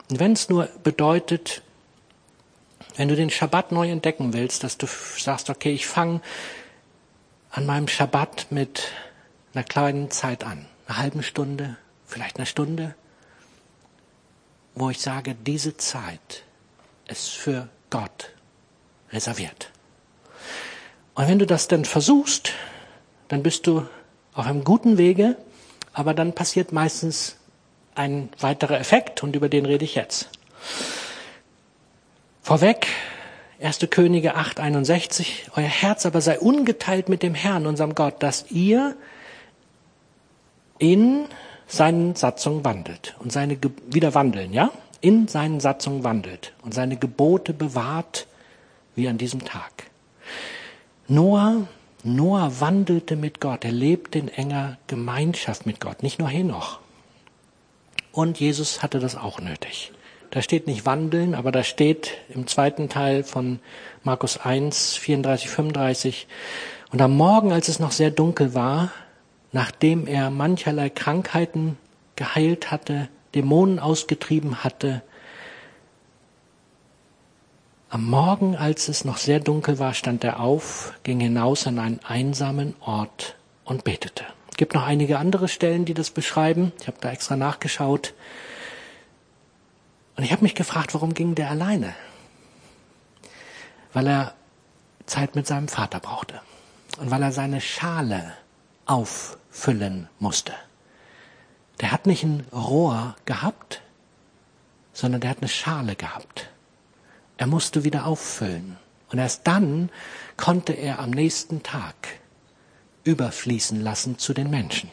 Und 0.09 0.19
wenn 0.19 0.33
es 0.33 0.49
nur 0.49 0.65
bedeutet, 0.83 1.61
wenn 2.95 3.07
du 3.07 3.15
den 3.15 3.29
Schabbat 3.29 3.71
neu 3.71 3.89
entdecken 3.89 4.33
willst, 4.33 4.63
dass 4.63 4.77
du 4.77 4.87
sagst, 4.87 5.49
okay, 5.49 5.71
ich 5.71 5.87
fange 5.87 6.21
an 7.51 7.65
meinem 7.65 7.87
Schabbat 7.87 8.47
mit 8.51 8.91
einer 9.53 9.63
kleinen 9.63 10.11
Zeit 10.11 10.43
an, 10.43 10.65
einer 10.87 10.97
halben 10.97 11.23
Stunde, 11.23 11.77
vielleicht 12.05 12.37
einer 12.37 12.45
Stunde, 12.45 12.95
wo 14.75 14.89
ich 14.89 14.99
sage, 14.99 15.35
diese 15.35 15.77
Zeit 15.77 16.43
ist 17.07 17.29
für 17.29 17.69
Gott 17.89 18.31
reserviert. 19.11 19.71
Und 21.15 21.27
wenn 21.27 21.39
du 21.39 21.47
das 21.47 21.67
dann 21.67 21.85
versuchst, 21.85 22.51
dann 23.27 23.41
bist 23.43 23.65
du 23.65 23.87
auf 24.33 24.45
einem 24.45 24.63
guten 24.63 24.97
Wege, 24.97 25.35
aber 25.97 26.13
dann 26.13 26.33
passiert 26.33 26.71
meistens 26.71 27.37
ein 27.95 28.29
weiterer 28.39 28.79
Effekt 28.79 29.23
und 29.23 29.35
über 29.35 29.49
den 29.49 29.65
rede 29.65 29.83
ich 29.83 29.95
jetzt. 29.95 30.29
Vorweg, 32.43 32.85
1. 33.59 33.79
Könige 33.89 34.37
8,61, 34.37 35.49
euer 35.55 35.63
Herz 35.63 36.05
aber 36.05 36.21
sei 36.21 36.39
ungeteilt 36.39 37.09
mit 37.09 37.23
dem 37.23 37.33
Herrn, 37.33 37.65
unserem 37.65 37.95
Gott, 37.95 38.21
dass 38.21 38.45
ihr 38.51 38.95
in 40.77 41.25
seinen 41.65 42.15
Satzungen 42.15 42.63
wandelt 42.63 43.15
und 43.17 43.31
seine, 43.31 43.55
Ge 43.55 43.71
wieder 43.87 44.13
wandeln, 44.13 44.53
ja? 44.53 44.69
In 45.01 45.27
seinen 45.27 45.59
Satzungen 45.59 46.03
wandelt 46.03 46.53
und 46.61 46.75
seine 46.75 46.97
Gebote 46.97 47.53
bewahrt, 47.53 48.27
wie 48.93 49.07
an 49.07 49.17
diesem 49.17 49.43
Tag. 49.45 49.89
Noah 51.07 51.67
Noah 52.03 52.59
wandelte 52.59 53.15
mit 53.15 53.41
Gott, 53.41 53.65
er 53.65 53.71
lebte 53.71 54.19
in 54.19 54.27
enger 54.27 54.77
Gemeinschaft 54.87 55.65
mit 55.65 55.79
Gott, 55.79 56.03
nicht 56.03 56.19
nur 56.19 56.29
Henoch. 56.29 56.79
Und 58.11 58.39
Jesus 58.39 58.81
hatte 58.81 58.99
das 58.99 59.15
auch 59.15 59.39
nötig. 59.39 59.91
Da 60.31 60.41
steht 60.41 60.67
nicht 60.67 60.85
wandeln, 60.85 61.35
aber 61.35 61.51
da 61.51 61.63
steht 61.63 62.13
im 62.29 62.47
zweiten 62.47 62.89
Teil 62.89 63.23
von 63.23 63.59
Markus 64.03 64.37
1, 64.37 64.97
34, 64.97 65.49
35. 65.49 66.27
Und 66.91 67.01
am 67.01 67.15
Morgen, 67.15 67.51
als 67.51 67.67
es 67.67 67.79
noch 67.79 67.91
sehr 67.91 68.11
dunkel 68.11 68.53
war, 68.53 68.91
nachdem 69.51 70.07
er 70.07 70.29
mancherlei 70.29 70.89
Krankheiten 70.89 71.77
geheilt 72.15 72.71
hatte, 72.71 73.09
Dämonen 73.35 73.79
ausgetrieben 73.79 74.63
hatte, 74.63 75.01
am 77.89 78.05
Morgen, 78.05 78.55
als 78.55 78.89
es 78.89 79.05
noch 79.05 79.17
sehr 79.17 79.39
dunkel 79.39 79.79
war, 79.79 79.93
stand 79.93 80.23
er 80.23 80.39
auf, 80.39 80.93
ging 81.03 81.19
hinaus 81.19 81.67
an 81.67 81.79
einen 81.79 81.99
einsamen 82.03 82.75
Ort 82.81 83.35
und 83.63 83.83
betete. 83.83 84.25
Es 84.51 84.57
gibt 84.57 84.73
noch 84.73 84.85
einige 84.85 85.19
andere 85.19 85.47
Stellen, 85.47 85.85
die 85.85 85.93
das 85.93 86.09
beschreiben. 86.09 86.73
Ich 86.81 86.87
habe 86.87 86.97
da 86.99 87.11
extra 87.11 87.35
nachgeschaut. 87.35 88.13
Und 90.15 90.23
ich 90.23 90.31
habe 90.31 90.43
mich 90.43 90.55
gefragt, 90.55 90.93
warum 90.93 91.13
ging 91.13 91.35
der 91.35 91.49
alleine? 91.49 91.93
Weil 93.93 94.07
er 94.07 94.33
Zeit 95.05 95.35
mit 95.35 95.47
seinem 95.47 95.67
Vater 95.67 95.99
brauchte 95.99 96.41
und 96.99 97.11
weil 97.11 97.23
er 97.23 97.31
seine 97.31 97.61
Schale 97.61 98.33
auffüllen 98.85 100.09
musste. 100.19 100.53
Der 101.79 101.91
hat 101.91 102.07
nicht 102.07 102.23
ein 102.23 102.45
Rohr 102.51 103.15
gehabt, 103.25 103.81
sondern 104.91 105.21
der 105.21 105.29
hat 105.29 105.37
eine 105.39 105.47
Schale 105.47 105.95
gehabt. 105.95 106.49
Er 107.37 107.47
musste 107.47 107.83
wieder 107.83 108.05
auffüllen. 108.05 108.77
Und 109.09 109.19
erst 109.19 109.47
dann 109.47 109.89
konnte 110.35 110.73
er 110.73 110.99
am 110.99 111.11
nächsten 111.11 111.63
Tag 111.63 111.95
überfließen 113.03 113.81
lassen 113.81 114.17
zu 114.17 114.33
den 114.33 114.49
Menschen. 114.49 114.89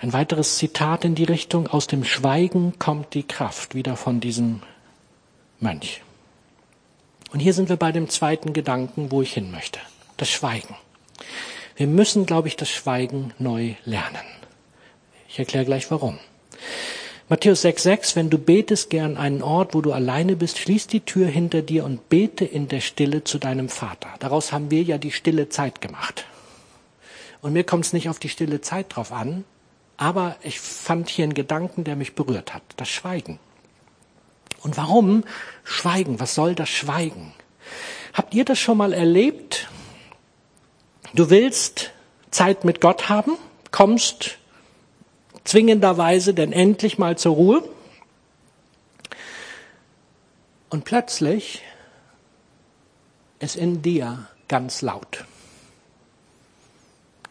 Ein 0.00 0.12
weiteres 0.12 0.58
Zitat 0.58 1.06
in 1.06 1.14
die 1.14 1.24
Richtung, 1.24 1.66
aus 1.66 1.86
dem 1.86 2.04
Schweigen 2.04 2.78
kommt 2.78 3.14
die 3.14 3.22
Kraft, 3.22 3.74
wieder 3.74 3.96
von 3.96 4.20
diesem 4.20 4.62
Mönch. 5.60 6.02
Und 7.32 7.40
hier 7.40 7.54
sind 7.54 7.70
wir 7.70 7.76
bei 7.76 7.90
dem 7.90 8.10
zweiten 8.10 8.52
Gedanken, 8.52 9.10
wo 9.10 9.22
ich 9.22 9.32
hin 9.32 9.50
möchte. 9.50 9.80
Das 10.18 10.28
Schweigen. 10.28 10.76
Wir 11.74 11.86
müssen, 11.86 12.26
glaube 12.26 12.48
ich, 12.48 12.56
das 12.56 12.68
Schweigen 12.68 13.32
neu 13.38 13.76
lernen. 13.84 14.26
Ich 15.26 15.38
erkläre 15.38 15.64
gleich 15.64 15.90
warum. 15.90 16.18
Matthäus 17.34 17.64
6,6, 17.64 18.14
wenn 18.14 18.30
du 18.30 18.38
betest 18.38 18.90
gern 18.90 19.16
einen 19.16 19.42
Ort, 19.42 19.74
wo 19.74 19.80
du 19.80 19.92
alleine 19.92 20.36
bist, 20.36 20.56
schließ 20.56 20.86
die 20.86 21.00
Tür 21.00 21.26
hinter 21.26 21.62
dir 21.62 21.84
und 21.84 22.08
bete 22.08 22.44
in 22.44 22.68
der 22.68 22.80
Stille 22.80 23.24
zu 23.24 23.40
deinem 23.40 23.68
Vater. 23.68 24.06
Daraus 24.20 24.52
haben 24.52 24.70
wir 24.70 24.84
ja 24.84 24.98
die 24.98 25.10
stille 25.10 25.48
Zeit 25.48 25.80
gemacht. 25.80 26.26
Und 27.42 27.52
mir 27.52 27.64
kommt 27.64 27.86
es 27.86 27.92
nicht 27.92 28.08
auf 28.08 28.20
die 28.20 28.28
stille 28.28 28.60
Zeit 28.60 28.94
drauf 28.94 29.10
an, 29.10 29.42
aber 29.96 30.36
ich 30.44 30.60
fand 30.60 31.08
hier 31.08 31.24
einen 31.24 31.34
Gedanken, 31.34 31.82
der 31.82 31.96
mich 31.96 32.14
berührt 32.14 32.54
hat. 32.54 32.62
Das 32.76 32.88
Schweigen. 32.88 33.40
Und 34.62 34.76
warum 34.76 35.24
Schweigen? 35.64 36.20
Was 36.20 36.36
soll 36.36 36.54
das 36.54 36.68
Schweigen? 36.68 37.34
Habt 38.12 38.32
ihr 38.32 38.44
das 38.44 38.60
schon 38.60 38.78
mal 38.78 38.92
erlebt? 38.92 39.66
Du 41.14 41.30
willst 41.30 41.90
Zeit 42.30 42.62
mit 42.62 42.80
Gott 42.80 43.08
haben, 43.08 43.32
kommst 43.72 44.38
zwingenderweise 45.44 46.34
denn 46.34 46.52
endlich 46.52 46.98
mal 46.98 47.16
zur 47.16 47.34
Ruhe 47.34 47.68
und 50.70 50.84
plötzlich 50.84 51.62
ist 53.38 53.56
in 53.56 53.82
dir 53.82 54.26
ganz 54.48 54.82
laut. 54.82 55.24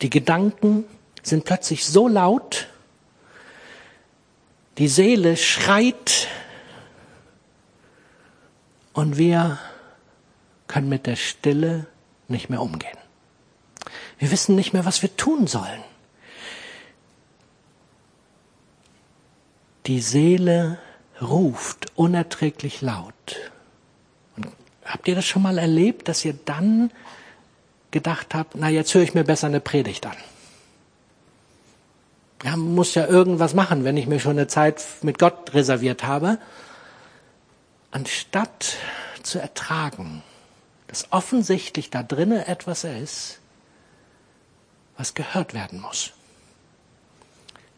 Die 0.02 0.10
Gedanken 0.10 0.86
sind 1.22 1.46
plötzlich 1.46 1.86
so 1.86 2.08
laut, 2.08 2.68
die 4.78 4.88
Seele 4.88 5.38
schreit 5.38 6.28
und 8.94 9.18
wir 9.18 9.60
können 10.68 10.90
mit 10.90 11.08
der 11.08 11.16
Stille 11.16 11.88
nicht 12.28 12.50
mehr 12.50 12.62
umgehen. 12.62 12.98
Wir 14.20 14.32
wissen 14.32 14.56
nicht 14.56 14.74
mehr, 14.74 14.86
was 14.86 15.02
wir 15.02 15.16
tun 15.18 15.48
sollen. 15.48 15.84
Die 19.86 20.02
Seele 20.02 20.78
ruft 21.22 21.92
unerträglich 21.96 22.82
laut. 22.82 23.52
Und 24.36 24.48
habt 24.86 25.08
ihr 25.08 25.16
das 25.16 25.26
schon 25.26 25.42
mal 25.42 25.58
erlebt, 25.58 26.08
dass 26.08 26.24
ihr 26.24 26.34
dann 26.46 26.92
gedacht 27.92 28.34
habt, 28.34 28.56
na 28.56 28.70
jetzt 28.70 28.94
höre 28.94 29.04
ich 29.04 29.14
mir 29.14 29.24
besser 29.24 29.48
eine 29.48 29.60
Predigt 29.60 30.06
an? 30.06 30.16
Ja, 32.44 32.58
muss 32.58 32.96
ja 32.96 33.08
irgendwas 33.08 33.54
machen, 33.54 33.84
wenn 33.84 33.96
ich 33.96 34.08
mir 34.08 34.20
schon 34.20 34.34
eine 34.34 34.48
Zeit 34.48 34.84
mit 35.02 35.18
Gott 35.18 35.54
reserviert 35.54 36.04
habe. 36.04 36.40
Anstatt 37.92 38.76
zu 39.22 39.40
ertragen, 39.40 40.24
dass 40.88 41.12
offensichtlich 41.12 41.90
da 41.90 42.04
drinnen 42.04 42.40
etwas 42.40 42.84
ist, 42.84 43.40
was 44.98 45.14
gehört 45.14 45.54
werden 45.54 45.80
muss. 45.80 46.12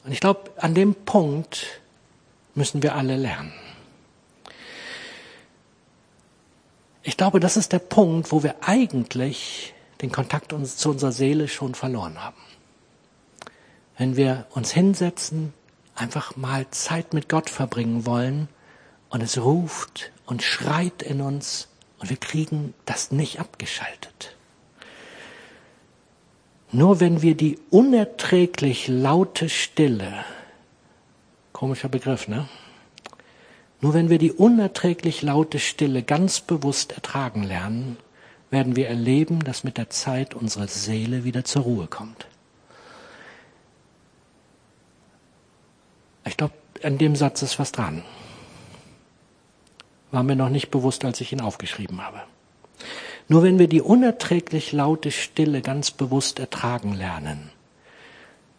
Und 0.03 0.12
ich 0.12 0.20
glaube, 0.20 0.51
an 0.58 0.74
dem 0.74 0.95
Punkt 0.95 1.80
müssen 2.56 2.82
wir 2.82 2.95
alle 2.95 3.16
lernen. 3.18 3.53
Ich 7.03 7.18
glaube, 7.18 7.39
das 7.39 7.56
ist 7.56 7.72
der 7.72 7.80
Punkt, 7.80 8.32
wo 8.32 8.41
wir 8.41 8.56
eigentlich 8.62 9.74
den 10.01 10.12
Kontakt 10.12 10.51
zu 10.51 10.89
unserer 10.89 11.12
Seele 11.12 11.47
schon 11.47 11.76
verloren 11.76 12.24
haben 12.24 12.41
wenn 13.97 14.16
wir 14.18 14.45
uns 14.51 14.72
hinsetzen, 14.72 15.53
einfach 15.95 16.36
mal 16.36 16.70
Zeit 16.72 17.14
mit 17.14 17.30
Gott 17.30 17.49
verbringen 17.49 18.06
wollen 18.06 18.49
und 19.10 19.22
es 19.22 19.38
ruft 19.41 20.12
und 20.26 20.43
schreit 20.43 21.01
in 21.01 21.22
uns 21.22 21.70
und 21.99 22.10
wir 22.10 22.18
kriegen 22.18 22.74
das 22.86 23.12
nicht 23.12 23.39
abgeschaltet. 23.39 24.36
Nur 26.72 26.99
wenn 26.99 27.22
wir 27.22 27.36
die 27.36 27.58
unerträglich 27.70 28.89
laute 28.89 29.47
Stille, 29.47 30.26
komischer 31.56 31.88
Begriff, 31.88 32.28
ne? 32.28 32.47
Nur 33.80 33.93
wenn 33.93 34.10
wir 34.10 34.18
die 34.18 34.34
unerträglich 34.34 35.22
laute 35.22 35.58
Stille 35.58 36.03
ganz 36.03 36.41
bewusst 36.41 36.91
ertragen 36.91 37.43
lernen, 37.43 37.97
werden 38.49 38.76
wir 38.76 38.89
erleben, 38.89 39.39
dass 39.39 39.64
mit 39.64 39.78
der 39.78 39.89
Zeit 39.89 40.34
unsere 40.34 40.68
Seele 40.68 41.24
wieder 41.24 41.45
zur 41.45 41.64
Ruhe 41.64 41.88
kommt. 41.88 42.28
Ich 46.26 46.36
glaube, 46.36 46.53
an 46.84 46.97
dem 46.97 47.16
Satz 47.16 47.41
ist 47.41 47.58
was 47.58 47.72
dran. 47.72 48.03
War 50.12 50.24
mir 50.24 50.36
noch 50.36 50.49
nicht 50.49 50.72
bewusst, 50.72 51.06
als 51.06 51.22
ich 51.22 51.32
ihn 51.32 51.41
aufgeschrieben 51.41 52.03
habe. 52.03 52.22
Nur 53.30 53.43
wenn 53.43 53.60
wir 53.60 53.70
die 53.70 53.82
unerträglich 53.82 54.74
laute 54.74 55.12
Stille 55.12 55.62
ganz 55.62 55.91
bewusst 55.91 56.39
ertragen 56.39 56.93
lernen, 56.93 57.49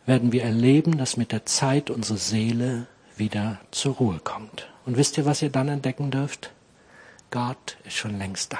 werden 0.06 0.32
wir 0.32 0.44
erleben, 0.44 0.98
dass 0.98 1.16
mit 1.16 1.32
der 1.32 1.44
Zeit 1.44 1.90
unsere 1.90 2.18
Seele 2.18 2.86
wieder 3.16 3.60
zur 3.72 3.96
Ruhe 3.96 4.20
kommt. 4.20 4.68
Und 4.86 4.96
wisst 4.96 5.18
ihr, 5.18 5.26
was 5.26 5.42
ihr 5.42 5.50
dann 5.50 5.68
entdecken 5.68 6.10
dürft? 6.10 6.52
Gott 7.30 7.76
ist 7.84 7.96
schon 7.96 8.16
längst 8.16 8.52
da. 8.52 8.58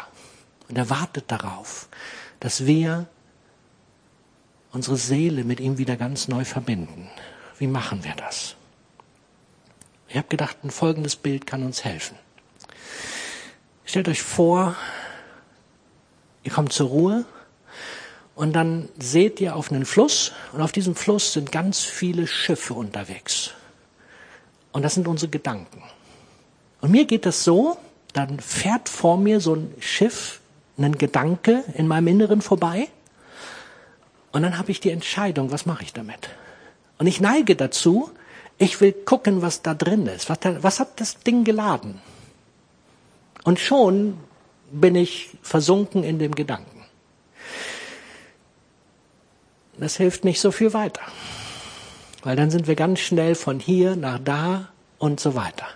Und 0.69 0.77
er 0.77 0.91
wartet 0.91 1.31
darauf, 1.31 1.89
dass 2.41 2.67
wir 2.67 3.07
unsere 4.73 4.97
Seele 4.97 5.45
mit 5.45 5.61
ihm 5.61 5.79
wieder 5.79 5.97
ganz 5.97 6.27
neu 6.27 6.45
verbinden. 6.45 7.09
Wie 7.59 7.69
machen 7.69 8.03
wir 8.03 8.15
das? 8.15 8.57
Ich 10.09 10.17
habe 10.17 10.29
gedacht, 10.29 10.59
ein 10.65 10.71
folgendes 10.71 11.17
Bild 11.17 11.47
kann 11.47 11.63
uns 11.63 11.85
helfen. 11.85 12.17
Stellt 13.85 14.09
euch 14.09 14.23
vor, 14.23 14.75
ihr 16.43 16.53
kommt 16.53 16.73
zur 16.73 16.89
Ruhe 16.89 17.25
und 18.37 18.53
dann 18.53 18.89
seht 18.99 19.41
ihr 19.41 19.57
auf 19.57 19.73
einen 19.73 19.85
Fluss 19.85 20.31
und 20.53 20.61
auf 20.61 20.71
diesem 20.71 20.95
Fluss 20.95 21.33
sind 21.33 21.51
ganz 21.51 21.81
viele 21.81 22.29
Schiffe 22.29 22.75
unterwegs. 22.75 23.51
Und 24.73 24.83
das 24.83 24.95
sind 24.95 25.09
unsere 25.09 25.31
Gedanken. 25.31 25.83
Und 26.81 26.93
mir 26.93 27.07
geht 27.07 27.27
das 27.27 27.43
so, 27.43 27.79
dann 28.13 28.39
fährt 28.39 28.89
vor 28.89 29.17
mir 29.17 29.41
so 29.41 29.57
ein 29.57 29.75
Schiff, 29.81 30.41
ein 30.79 30.97
Gedanke 30.97 31.65
in 31.75 31.89
meinem 31.89 32.07
Inneren 32.07 32.43
vorbei 32.43 32.89
und 34.33 34.43
dann 34.43 34.59
habe 34.59 34.71
ich 34.71 34.81
die 34.81 34.91
Entscheidung, 34.91 35.51
was 35.51 35.65
mache 35.65 35.83
ich 35.83 35.95
damit? 35.95 36.29
Und 36.99 37.07
ich 37.07 37.23
neige 37.23 37.57
dazu, 37.57 38.11
ich 38.59 38.83
will 38.83 38.93
gucken, 38.93 39.41
was 39.41 39.63
da 39.63 39.73
drin 39.73 40.07
ist. 40.07 40.29
Was, 40.29 40.41
da, 40.41 40.63
was 40.63 40.79
hat 40.79 41.01
das 41.01 41.21
Ding 41.21 41.45
geladen? 41.45 42.03
Und 43.45 43.59
schon 43.59 44.19
bin 44.71 44.95
ich 44.95 45.31
versunken 45.41 46.05
in 46.05 46.19
dem 46.19 46.35
Gedanken. 46.35 46.76
Das 49.79 49.97
hilft 49.97 50.25
nicht 50.25 50.41
so 50.41 50.51
viel 50.51 50.73
weiter. 50.73 51.03
Weil 52.23 52.37
dann 52.37 52.51
sind 52.51 52.67
wir 52.67 52.75
ganz 52.75 53.01
schnell 53.01 53.35
von 53.35 53.61
hier 53.61 53.97
nach 53.97 54.19
da 54.19 54.69
und 54.99 55.21
so 55.21 55.35
weiter. 55.35 55.67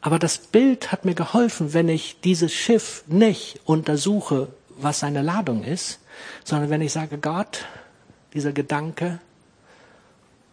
Aber 0.00 0.18
das 0.18 0.38
Bild 0.38 0.92
hat 0.92 1.04
mir 1.04 1.14
geholfen, 1.14 1.74
wenn 1.74 1.88
ich 1.88 2.20
dieses 2.20 2.52
Schiff 2.52 3.04
nicht 3.06 3.60
untersuche, 3.64 4.48
was 4.76 5.00
seine 5.00 5.22
Ladung 5.22 5.64
ist, 5.64 5.98
sondern 6.44 6.70
wenn 6.70 6.80
ich 6.80 6.92
sage, 6.92 7.18
Gott, 7.18 7.64
dieser 8.32 8.52
Gedanke, 8.52 9.18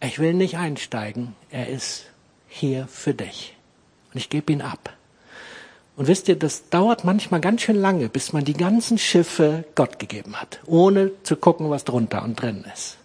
ich 0.02 0.20
will 0.20 0.34
nicht 0.34 0.58
einsteigen. 0.58 1.36
Er 1.50 1.70
ist 1.70 2.06
hier 2.48 2.88
für 2.88 3.14
dich. 3.14 3.56
Und 4.14 4.20
ich 4.20 4.30
gebe 4.30 4.52
ihn 4.52 4.62
ab. 4.62 4.94
Und 5.96 6.08
wisst 6.08 6.28
ihr, 6.28 6.38
das 6.38 6.70
dauert 6.70 7.06
manchmal 7.06 7.40
ganz 7.40 7.62
schön 7.62 7.78
lange, 7.78 8.10
bis 8.10 8.34
man 8.34 8.44
die 8.44 8.54
ganzen 8.54 8.98
Schiffe 8.98 9.64
Gott 9.76 9.98
gegeben 9.98 10.36
hat, 10.36 10.60
ohne 10.66 11.12
zu 11.24 11.38
gucken, 11.38 11.70
was 11.70 11.86
drunter 11.86 12.24
und 12.24 12.42
drin 12.42 12.66
ist. 12.74 12.98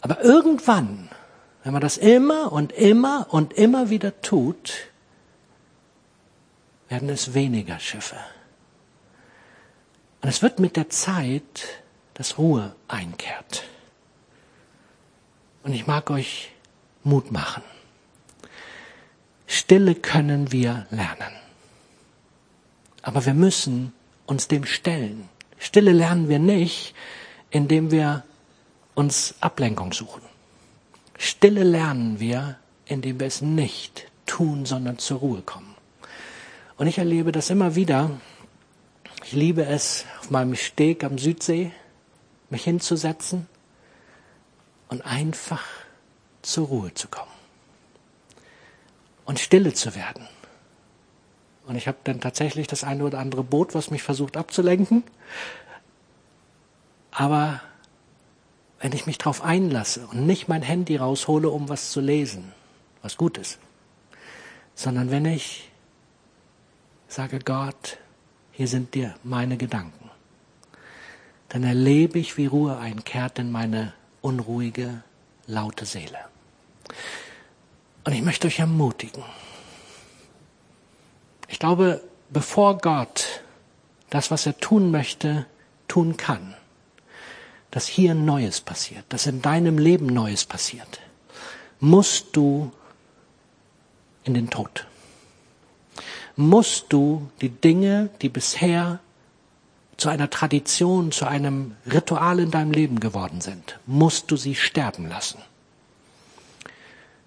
Aber 0.00 0.22
irgendwann, 0.22 1.08
wenn 1.64 1.72
man 1.72 1.82
das 1.82 1.96
immer 1.98 2.52
und 2.52 2.72
immer 2.72 3.26
und 3.30 3.52
immer 3.52 3.90
wieder 3.90 4.20
tut, 4.20 4.74
werden 6.88 7.08
es 7.08 7.34
weniger 7.34 7.80
Schiffe. 7.80 8.16
Und 10.22 10.28
es 10.28 10.40
wird 10.40 10.60
mit 10.60 10.76
der 10.76 10.88
Zeit, 10.88 11.82
dass 12.14 12.38
Ruhe 12.38 12.74
einkehrt. 12.86 13.64
Und 15.64 15.72
ich 15.74 15.86
mag 15.86 16.10
euch 16.10 16.50
Mut 17.02 17.32
machen. 17.32 17.62
Stille 19.46 19.94
können 19.94 20.52
wir 20.52 20.86
lernen. 20.90 21.47
Aber 23.08 23.24
wir 23.24 23.32
müssen 23.32 23.94
uns 24.26 24.48
dem 24.48 24.66
stellen. 24.66 25.30
Stille 25.58 25.92
lernen 25.92 26.28
wir 26.28 26.38
nicht, 26.38 26.94
indem 27.48 27.90
wir 27.90 28.22
uns 28.94 29.34
Ablenkung 29.40 29.94
suchen. 29.94 30.20
Stille 31.16 31.64
lernen 31.64 32.20
wir, 32.20 32.58
indem 32.84 33.18
wir 33.18 33.26
es 33.26 33.40
nicht 33.40 34.10
tun, 34.26 34.66
sondern 34.66 34.98
zur 34.98 35.20
Ruhe 35.20 35.40
kommen. 35.40 35.74
Und 36.76 36.86
ich 36.86 36.98
erlebe 36.98 37.32
das 37.32 37.48
immer 37.48 37.76
wieder. 37.76 38.10
Ich 39.24 39.32
liebe 39.32 39.64
es, 39.64 40.04
auf 40.20 40.30
meinem 40.30 40.54
Steg 40.54 41.02
am 41.02 41.16
Südsee 41.16 41.72
mich 42.50 42.64
hinzusetzen 42.64 43.46
und 44.90 45.00
einfach 45.06 45.64
zur 46.42 46.66
Ruhe 46.66 46.92
zu 46.92 47.08
kommen 47.08 47.32
und 49.24 49.38
stille 49.40 49.72
zu 49.72 49.94
werden. 49.94 50.28
Und 51.68 51.76
ich 51.76 51.86
habe 51.86 51.98
dann 52.04 52.20
tatsächlich 52.20 52.66
das 52.66 52.82
eine 52.82 53.04
oder 53.04 53.18
andere 53.18 53.44
Boot, 53.44 53.74
was 53.74 53.90
mich 53.90 54.02
versucht 54.02 54.38
abzulenken. 54.38 55.04
Aber 57.10 57.60
wenn 58.80 58.92
ich 58.92 59.04
mich 59.04 59.18
darauf 59.18 59.42
einlasse 59.42 60.06
und 60.10 60.24
nicht 60.26 60.48
mein 60.48 60.62
Handy 60.62 60.96
raushole, 60.96 61.50
um 61.50 61.68
was 61.68 61.90
zu 61.90 62.00
lesen, 62.00 62.54
was 63.02 63.18
gut 63.18 63.36
ist, 63.36 63.58
sondern 64.74 65.10
wenn 65.10 65.26
ich 65.26 65.70
sage, 67.06 67.38
Gott, 67.38 67.98
hier 68.52 68.66
sind 68.66 68.94
dir 68.94 69.14
meine 69.22 69.58
Gedanken, 69.58 70.10
dann 71.50 71.64
erlebe 71.64 72.18
ich, 72.18 72.38
wie 72.38 72.46
Ruhe 72.46 72.78
einkehrt 72.78 73.38
in 73.38 73.52
meine 73.52 73.92
unruhige, 74.22 75.02
laute 75.46 75.84
Seele. 75.84 76.18
Und 78.04 78.14
ich 78.14 78.22
möchte 78.22 78.46
euch 78.46 78.58
ermutigen, 78.58 79.22
ich 81.48 81.58
glaube, 81.58 82.02
bevor 82.30 82.78
Gott 82.78 83.42
das, 84.10 84.30
was 84.30 84.46
er 84.46 84.58
tun 84.58 84.90
möchte, 84.90 85.46
tun 85.88 86.16
kann, 86.16 86.54
dass 87.70 87.86
hier 87.86 88.14
Neues 88.14 88.60
passiert, 88.60 89.04
dass 89.08 89.26
in 89.26 89.42
deinem 89.42 89.78
Leben 89.78 90.06
Neues 90.06 90.44
passiert, 90.44 91.00
musst 91.80 92.36
du 92.36 92.72
in 94.24 94.34
den 94.34 94.50
Tod. 94.50 94.86
Musst 96.36 96.92
du 96.92 97.30
die 97.40 97.48
Dinge, 97.48 98.10
die 98.22 98.28
bisher 98.28 99.00
zu 99.96 100.08
einer 100.08 100.30
Tradition, 100.30 101.10
zu 101.10 101.26
einem 101.26 101.74
Ritual 101.90 102.38
in 102.38 102.52
deinem 102.52 102.70
Leben 102.70 103.00
geworden 103.00 103.40
sind, 103.40 103.80
musst 103.86 104.30
du 104.30 104.36
sie 104.36 104.54
sterben 104.54 105.08
lassen. 105.08 105.40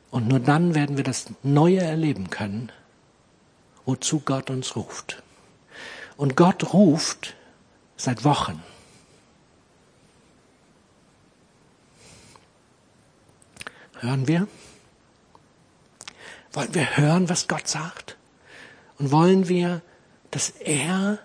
Und 0.09 0.27
nur 0.27 0.39
dann 0.39 0.73
werden 0.75 0.95
wir 0.95 1.03
das 1.03 1.25
Neue 1.43 1.81
erleben 1.81 2.29
können, 2.29 2.71
wozu 3.91 4.21
Gott 4.21 4.49
uns 4.49 4.77
ruft. 4.77 5.21
Und 6.15 6.37
Gott 6.37 6.73
ruft 6.73 7.35
seit 7.97 8.23
Wochen. 8.23 8.63
Hören 13.99 14.27
wir? 14.29 14.47
Wollen 16.53 16.73
wir 16.73 16.95
hören, 16.97 17.27
was 17.27 17.49
Gott 17.49 17.67
sagt? 17.67 18.17
Und 18.97 19.11
wollen 19.11 19.49
wir, 19.49 19.81
dass 20.31 20.49
er 20.49 21.19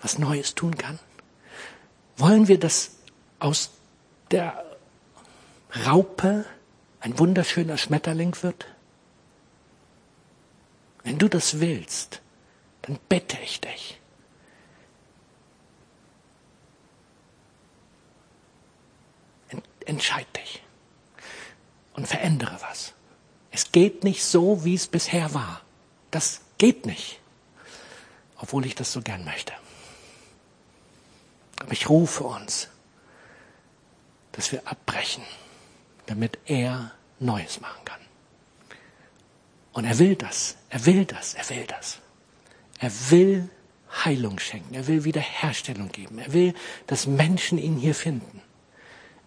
was 0.00 0.18
Neues 0.18 0.54
tun 0.54 0.76
kann? 0.78 0.98
Wollen 2.16 2.48
wir, 2.48 2.58
dass 2.58 2.92
aus 3.40 3.70
der 4.30 4.64
Raupe 5.86 6.46
ein 7.00 7.18
wunderschöner 7.18 7.76
Schmetterling 7.76 8.42
wird? 8.42 8.66
Wenn 11.08 11.16
du 11.16 11.28
das 11.28 11.58
willst, 11.58 12.20
dann 12.82 12.98
bitte 13.08 13.38
ich 13.42 13.62
dich. 13.62 13.98
Entscheid 19.86 20.26
dich 20.36 20.62
und 21.94 22.06
verändere 22.06 22.58
was. 22.60 22.92
Es 23.50 23.72
geht 23.72 24.04
nicht 24.04 24.22
so, 24.22 24.66
wie 24.66 24.74
es 24.74 24.86
bisher 24.86 25.32
war. 25.32 25.62
Das 26.10 26.42
geht 26.58 26.84
nicht, 26.84 27.20
obwohl 28.36 28.66
ich 28.66 28.74
das 28.74 28.92
so 28.92 29.00
gern 29.00 29.24
möchte. 29.24 29.54
Aber 31.58 31.72
ich 31.72 31.88
rufe 31.88 32.24
uns, 32.24 32.68
dass 34.32 34.52
wir 34.52 34.68
abbrechen, 34.68 35.24
damit 36.04 36.38
er 36.44 36.92
Neues 37.18 37.62
machen 37.62 37.82
kann. 37.86 38.07
Und 39.78 39.84
er 39.84 39.96
will 40.00 40.16
das, 40.16 40.56
er 40.70 40.86
will 40.86 41.04
das, 41.04 41.34
er 41.34 41.48
will 41.50 41.64
das. 41.68 42.00
Er 42.80 42.90
will 43.10 43.48
Heilung 44.04 44.40
schenken, 44.40 44.74
er 44.74 44.88
will 44.88 45.04
Wiederherstellung 45.04 45.92
geben, 45.92 46.18
er 46.18 46.32
will, 46.32 46.52
dass 46.88 47.06
Menschen 47.06 47.58
ihn 47.58 47.76
hier 47.76 47.94
finden. 47.94 48.42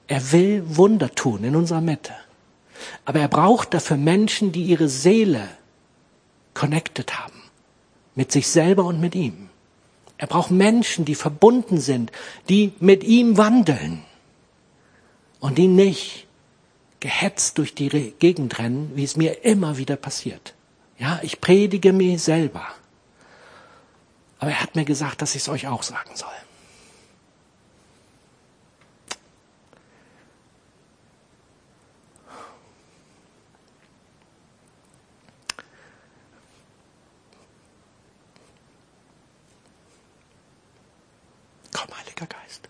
Er 0.08 0.34
will 0.34 0.62
Wunder 0.76 1.10
tun 1.16 1.45
in 1.45 1.56
unserer 1.56 1.80
Mitte. 1.80 2.12
Aber 3.06 3.22
er 3.22 3.30
braucht 3.30 3.74
dafür 3.74 3.95
Menschen, 3.95 4.52
die 4.52 4.64
ihre 4.64 4.89
Seele 4.89 5.47
connected 6.54 7.18
haben. 7.18 7.41
Mit 8.16 8.34
sich 8.34 8.49
selber 8.49 8.84
und 8.84 8.99
mit 8.99 9.16
ihm. 9.16 9.47
Er 10.18 10.28
braucht 10.28 10.52
Menschen, 10.52 11.06
die 11.06 11.16
verbunden 11.16 11.80
sind, 11.80 12.12
die 12.49 12.74
mit 12.82 13.06
ihm 13.06 13.38
wandeln. 13.38 14.04
Und 15.39 15.58
die 15.58 15.70
nicht 15.70 16.28
gehetzt 17.02 17.58
durch 17.58 17.76
die 17.76 18.14
Gegend 18.20 18.60
rennen, 18.60 18.91
wie 18.95 19.04
es 19.04 19.18
mir 19.18 19.43
immer 19.43 19.78
wieder 19.78 19.97
passiert. 19.97 20.54
Ja, 20.97 21.20
ich 21.24 21.41
predige 21.41 21.91
mir 21.91 22.18
selber. 22.20 22.66
Aber 24.39 24.52
er 24.52 24.62
hat 24.62 24.76
mir 24.76 24.86
gesagt, 24.86 25.22
dass 25.22 25.36
ich 25.36 25.41
es 25.41 25.49
euch 25.49 25.68
auch 25.68 25.84
sagen 25.84 26.16
soll. 26.16 26.30
Komm, 41.72 41.97
Heiliger 41.97 42.28
Geist, 42.28 42.70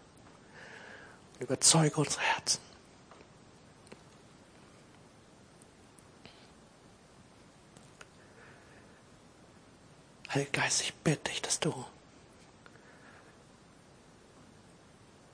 überzeuge 1.39 1.97
unsere 1.97 2.21
Herzen. 2.21 2.70
Heiliger 10.33 10.61
Geist, 10.61 10.81
ich 10.81 10.93
bitte 10.93 11.29
dich, 11.29 11.41
dass 11.41 11.59
du 11.59 11.73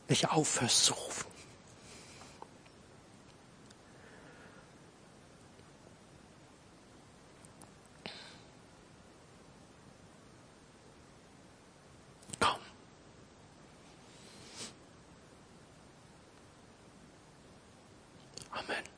nicht 0.10 0.30
aufhörst 0.30 0.86
zu 0.86 0.94
rufen. 0.94 1.37